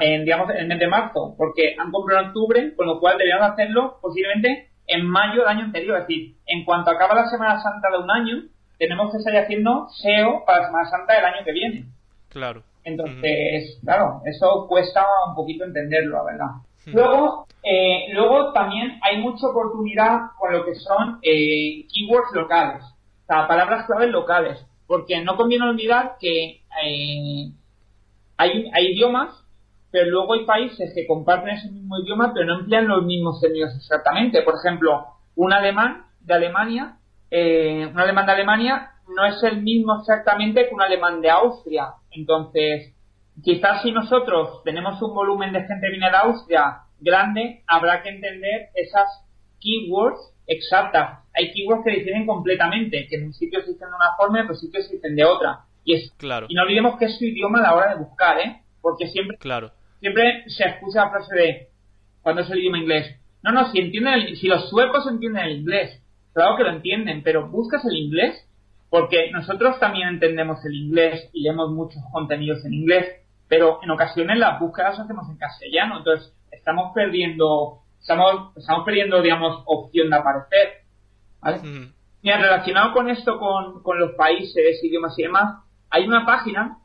[0.00, 3.16] en digamos, en el mes de marzo, porque han comprado en octubre, con lo cual
[3.16, 5.98] deberíamos hacerlo posiblemente en mayo del año anterior.
[5.98, 8.42] Es decir, en cuanto acaba la Semana Santa de un año,
[8.80, 11.84] tenemos que seguir haciendo SEO para Semana Santa del año que viene.
[12.30, 12.62] Claro.
[12.82, 16.46] Entonces, claro, eso cuesta un poquito entenderlo, la verdad.
[16.86, 23.26] Luego, eh, luego también hay mucha oportunidad con lo que son eh, keywords locales, o
[23.26, 27.52] sea, palabras claves locales, porque no conviene olvidar que eh,
[28.38, 29.44] hay, hay idiomas,
[29.90, 33.76] pero luego hay países que comparten ese mismo idioma, pero no emplean los mismos términos
[33.76, 34.40] exactamente.
[34.40, 35.04] Por ejemplo,
[35.36, 36.96] un alemán de Alemania
[37.30, 41.94] eh, un alemán de Alemania no es el mismo exactamente que un alemán de Austria.
[42.10, 42.94] Entonces,
[43.42, 48.10] quizás si nosotros tenemos un volumen de gente que viene de Austria grande, habrá que
[48.10, 49.08] entender esas
[49.60, 51.20] keywords exactas.
[51.34, 54.46] Hay keywords que dicen completamente, que en un sitio dicen de una forma y en
[54.46, 55.60] otro sitio dicen de otra.
[55.84, 56.46] Y, es, claro.
[56.48, 58.62] y no olvidemos que es su idioma a la hora de buscar, ¿eh?
[58.82, 59.72] Porque siempre, claro.
[60.00, 61.68] siempre se escucha la frase de,
[62.22, 65.99] cuando es el idioma inglés, no, no, si entienden si los suecos entienden el inglés,
[66.32, 68.46] claro que lo entienden, pero ¿buscas el inglés?
[68.88, 73.06] Porque nosotros también entendemos el inglés y leemos muchos contenidos en inglés,
[73.48, 79.22] pero en ocasiones las búsquedas las hacemos en castellano, entonces estamos perdiendo, estamos, estamos perdiendo,
[79.22, 80.80] digamos, opción de aparecer.
[81.40, 81.92] ¿Vale?
[82.22, 86.76] Mira, relacionado con esto, con, con, los países, idiomas y demás, hay una página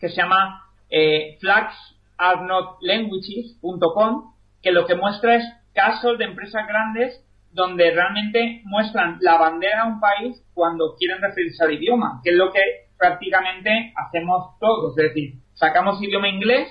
[0.00, 7.24] que se llama eh, flagsarnotlanguages.com que lo que muestra es casos de empresas grandes
[7.56, 12.36] donde realmente muestran la bandera de un país cuando quieren referirse al idioma, que es
[12.36, 12.60] lo que
[12.98, 14.96] prácticamente hacemos todos.
[14.98, 16.68] Es decir, sacamos idioma inglés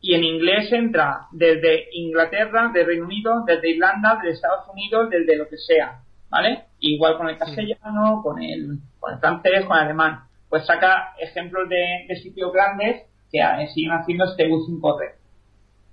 [0.00, 5.36] y en inglés entra desde Inglaterra, de Reino Unido, desde Irlanda, desde Estados Unidos, desde
[5.36, 6.00] lo que sea.
[6.30, 6.64] ¿Vale?
[6.80, 8.78] Igual con el castellano, con el,
[9.20, 10.20] francés, con el alemán.
[10.48, 13.38] Pues saca ejemplos de, de sitios grandes que
[13.74, 15.25] siguen haciendo este uso incorrecto.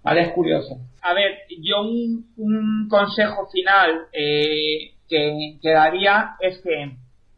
[0.04, 0.22] ¿Vale?
[0.22, 0.78] Es curioso.
[1.02, 6.98] A ver, yo un, consejo final eh, que, que, daría es que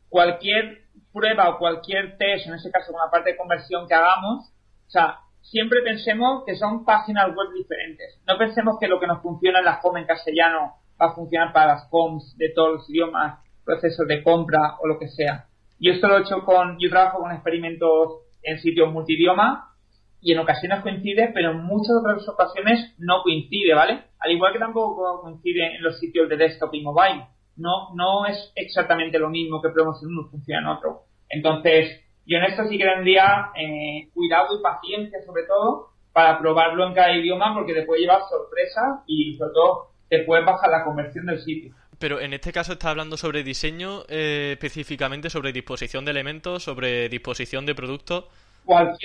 [0.10, 4.50] cualquier prueba o cualquier test, en este caso con la parte de conversión que hagamos,
[4.88, 8.20] o sea, siempre pensemos que son páginas web diferentes.
[8.28, 11.54] No pensemos que lo que nos funciona en la home en castellano va a funcionar
[11.54, 15.46] para las homes de todos los idiomas, procesos de compra o lo que sea.
[15.80, 19.75] Yo esto lo he hecho con, yo trabajo con experimentos en sitios multidioma
[20.22, 24.04] y en ocasiones coincide, pero en muchas otras ocasiones no coincide, ¿vale?
[24.20, 27.26] Al igual que tampoco coincide en los sitios de desktop y mobile.
[27.58, 31.04] No, no es exactamente lo mismo que probemos en uno funciona en otro.
[31.30, 36.88] Entonces, yo en esto sí que tendría eh, cuidado y paciencia sobre todo para probarlo
[36.88, 40.84] en cada idioma porque te puede llevar sorpresa y sobre todo te puede bajar la
[40.84, 41.74] conversión del sitio.
[42.00, 47.10] Pero en este caso está hablando sobre diseño, eh, específicamente sobre disposición de elementos, sobre
[47.10, 48.26] disposición de productos.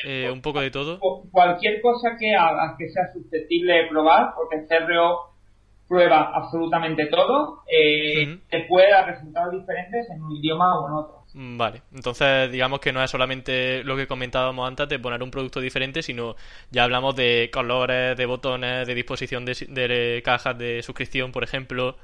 [0.04, 0.98] Eh, un poco de todo.
[1.30, 5.30] Cualquier cosa que hagas que sea susceptible de probar, porque CRO
[5.88, 11.20] prueba absolutamente todo, eh, te puede dar resultados diferentes en un idioma o en otro.
[11.34, 15.32] Mm, vale, entonces digamos que no es solamente lo que comentábamos antes de poner un
[15.32, 16.36] producto diferente, sino
[16.70, 21.96] ya hablamos de colores, de botones, de disposición de, cajas de suscripción, por ejemplo.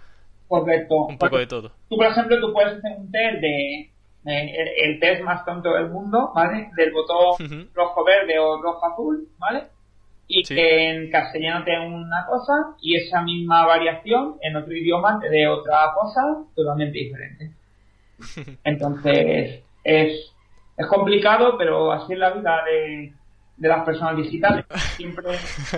[0.48, 1.07] Correcto.
[1.07, 1.72] Un poco de todo.
[1.88, 3.90] Tú, por ejemplo, tú puedes hacer un test de
[4.27, 6.70] el, test más tonto del mundo, ¿vale?
[6.77, 9.64] Del botón rojo-verde o rojo-azul, ¿vale?
[10.29, 15.29] Y que en castellano te una cosa y esa misma variación en otro idioma te
[15.29, 16.22] dé otra cosa
[16.55, 17.53] totalmente diferente.
[18.64, 20.33] Entonces, es,
[20.77, 23.12] es complicado, pero así es la vida de,
[23.57, 24.66] de las personas digitales.
[24.96, 25.24] Siempre.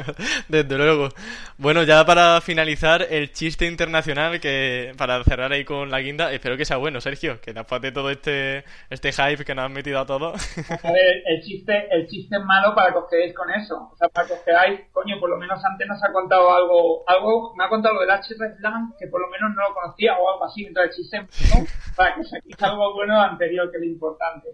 [0.49, 1.09] Desde luego.
[1.57, 6.57] Bueno, ya para finalizar, el chiste internacional, que para cerrar ahí con la guinda, espero
[6.57, 10.01] que sea bueno, Sergio, que después de todo este, este hype que nos han metido
[10.01, 10.35] a todos.
[10.83, 13.91] A ver, el chiste, el chiste es malo para que os quedéis con eso.
[13.93, 17.05] O sea, para que os quedáis, coño, por lo menos antes nos ha contado algo,
[17.07, 20.17] algo, me ha contado lo del H Slam, que por lo menos no lo conocía
[20.17, 21.19] o algo así, entonces el chiste,
[21.55, 21.67] ¿no?
[21.97, 24.49] Para que os algo bueno anterior, que es lo importante.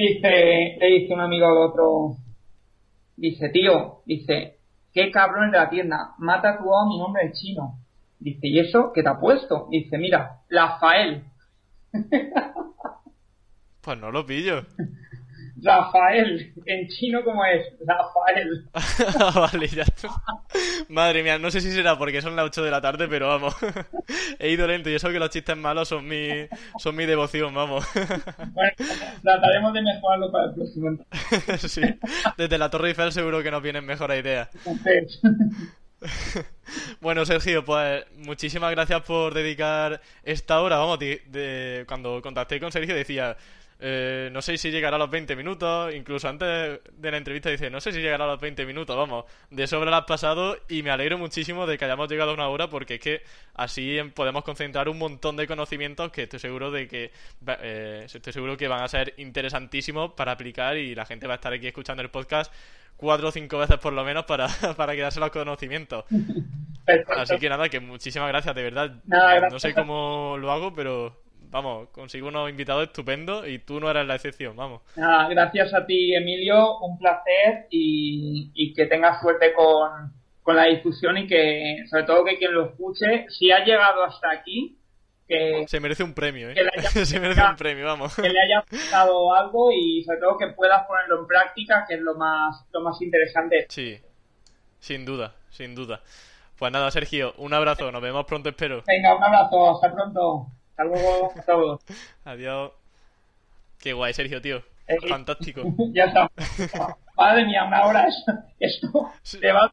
[0.00, 2.16] Dice, le dice un amigo al otro,
[3.16, 4.56] dice, tío, dice,
[4.94, 7.78] qué cabrón de la tienda, mata tu a mi nombre de chino.
[8.18, 9.68] Dice, ¿y eso qué te ha puesto?
[9.70, 11.24] Dice, mira, Rafael.
[13.82, 14.64] Pues no lo pillo.
[15.62, 18.68] Rafael, en chino como es, Rafael.
[19.52, 19.84] vale, ya.
[20.88, 23.54] Madre mía, no sé si será porque son las 8 de la tarde, pero vamos.
[24.38, 26.28] He ido lento y eso que los chistes malos son mi,
[26.78, 27.86] son mi devoción, vamos.
[28.52, 28.72] bueno,
[29.22, 30.98] trataremos de mejorarlo para el próximo.
[31.58, 31.82] sí,
[32.36, 34.48] desde la Torre Eiffel seguro que nos vienen mejores ideas.
[37.00, 40.78] Bueno, Sergio, pues muchísimas gracias por dedicar esta hora.
[40.78, 43.36] Vamos, de, cuando contacté con Sergio decía,
[43.82, 45.94] eh, no sé si llegará a los 20 minutos.
[45.94, 48.96] Incluso antes de la entrevista dice, no sé si llegará a los 20 minutos.
[48.96, 52.34] Vamos, de sobra lo has pasado y me alegro muchísimo de que hayamos llegado a
[52.34, 53.22] una hora porque es que
[53.54, 57.10] así podemos concentrar un montón de conocimientos que estoy seguro de que
[57.46, 61.36] eh, estoy seguro que van a ser interesantísimos para aplicar y la gente va a
[61.36, 62.52] estar aquí escuchando el podcast
[62.96, 66.04] cuatro o cinco veces por lo menos para, para quedarse los conocimientos.
[67.16, 68.94] Así que nada, que muchísimas gracias, de verdad.
[69.50, 74.06] no sé cómo lo hago, pero vamos, consigo unos invitados estupendos y tú no eres
[74.06, 74.82] la excepción, vamos.
[74.94, 80.18] gracias a ti, Emilio, un placer y, que tengas suerte con,
[80.54, 84.76] la difusión y que, sobre todo, que quien lo escuche, si ha llegado hasta aquí,
[85.28, 85.64] que...
[85.68, 86.56] Se merece un premio, ¿eh?
[87.04, 88.16] Se merece un premio, vamos.
[88.16, 92.00] Que le haya gustado algo y, sobre todo, que puedas ponerlo en práctica, que es
[92.00, 93.66] lo más, lo más interesante.
[93.68, 94.00] Sí,
[94.80, 96.00] sin duda, sin duda.
[96.58, 98.82] Pues nada, Sergio, un abrazo, nos vemos pronto, espero.
[98.88, 100.48] Venga, un abrazo, hasta pronto.
[100.80, 101.80] Hasta luego, hasta luego.
[102.24, 102.72] Adiós.
[103.78, 104.62] Qué guay, Sergio, tío.
[104.86, 105.62] Eh, Fantástico.
[105.92, 106.30] ya está.
[107.18, 108.08] Madre mía, una hora
[108.58, 109.12] esto.
[109.38, 109.70] Te va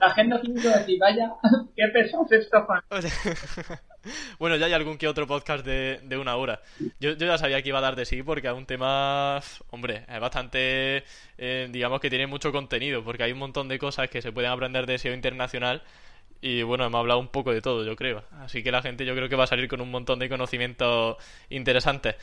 [0.00, 1.32] La gente tiene que decir, vaya,
[1.76, 2.66] qué pesos esto.
[4.40, 6.60] bueno, ya hay algún que otro podcast de, de una hora.
[6.98, 9.40] Yo, yo, ya sabía que iba a dar de sí porque es un tema,
[9.70, 11.04] hombre, es bastante,
[11.38, 14.50] eh, digamos que tiene mucho contenido porque hay un montón de cosas que se pueden
[14.50, 15.82] aprender de SEO internacional
[16.42, 18.24] y bueno, hemos hablado un poco de todo, yo creo.
[18.40, 21.16] Así que la gente yo creo que va a salir con un montón de conocimientos
[21.48, 22.16] interesantes.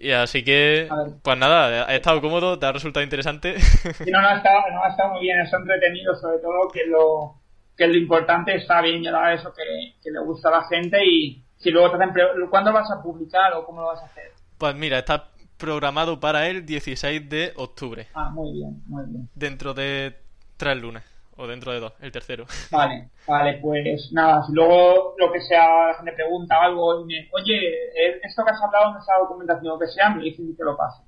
[0.00, 0.88] Y así que,
[1.22, 3.58] pues nada, ha estado cómodo, te ha resultado interesante.
[3.98, 6.86] Sí, no, no ha estado, no ha estado muy bien, es entretenido, sobre todo que
[6.86, 7.40] lo,
[7.76, 11.44] que lo importante está bien llegar eso que, que le gusta a la gente y
[11.56, 12.12] si luego te hacen
[12.50, 14.30] ¿cuándo vas a publicar o cómo lo vas a hacer?
[14.56, 18.06] Pues mira, está programado para el 16 de octubre.
[18.14, 19.28] Ah, muy bien, muy bien.
[19.34, 20.16] Dentro de
[20.56, 21.17] tres lunes.
[21.40, 22.46] O dentro de dos, el tercero.
[22.70, 27.28] Vale, vale, pues nada, si luego lo que sea, la gente pregunta algo y me,
[27.32, 30.64] oye, eh, esto que has hablado en esa documentación, o que sea, me dicen que
[30.64, 31.02] lo pase.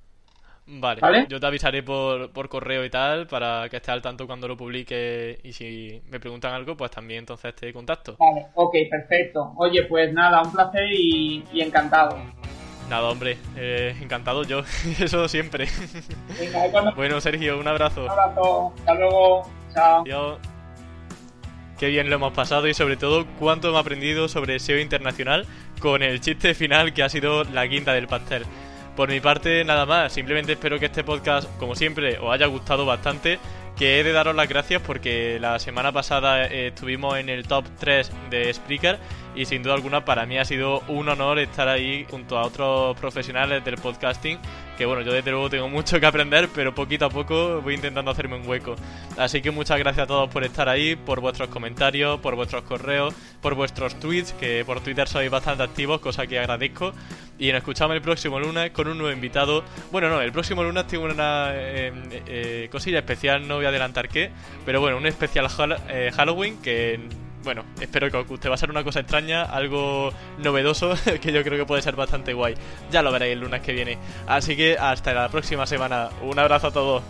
[0.67, 4.47] Vale, yo te avisaré por, por correo y tal para que estés al tanto cuando
[4.47, 8.17] lo publique y si me preguntan algo, pues también entonces te contacto.
[8.19, 9.53] Vale, ok, perfecto.
[9.57, 12.17] Oye, pues nada, un placer y, encantado.
[12.89, 14.61] Nada, hombre, eh, encantado yo,
[15.01, 15.67] eso siempre.
[16.95, 18.05] Bueno, Sergio, un abrazo.
[18.05, 19.60] Un abrazo, hasta luego.
[19.75, 20.39] Chao.
[21.79, 25.47] Qué bien lo hemos pasado y sobre todo cuánto hemos aprendido sobre SEO internacional
[25.81, 28.45] con el chiste final que ha sido la quinta del pastel.
[28.97, 30.13] Por mi parte, nada más.
[30.13, 33.39] Simplemente espero que este podcast, como siempre, os haya gustado bastante.
[33.77, 37.65] Que he de daros las gracias porque la semana pasada eh, estuvimos en el top
[37.79, 38.99] 3 de Spreaker
[39.35, 42.99] y sin duda alguna para mí ha sido un honor estar ahí junto a otros
[42.99, 44.39] profesionales del podcasting
[44.81, 48.11] que bueno, yo desde luego tengo mucho que aprender, pero poquito a poco voy intentando
[48.11, 48.77] hacerme un hueco.
[49.19, 53.13] Así que muchas gracias a todos por estar ahí, por vuestros comentarios, por vuestros correos,
[53.43, 56.95] por vuestros tweets, que por Twitter sois bastante activos, cosa que agradezco.
[57.39, 59.65] Y nos escuchamos el próximo lunes con un nuevo invitado.
[59.93, 61.93] Bueno, no, el próximo lunes tengo una eh,
[62.27, 64.31] eh, cosilla especial, no voy a adelantar qué.
[64.65, 65.47] Pero bueno, un especial
[65.91, 67.01] eh, Halloween que
[67.43, 68.49] bueno, espero que os guste.
[68.49, 72.33] Va a ser una cosa extraña, algo novedoso, que yo creo que puede ser bastante
[72.33, 72.55] guay.
[72.91, 73.99] Ya lo veréis el lunes que viene.
[74.27, 76.11] Así que hasta la próxima semana.
[76.23, 77.03] Un abrazo a todos.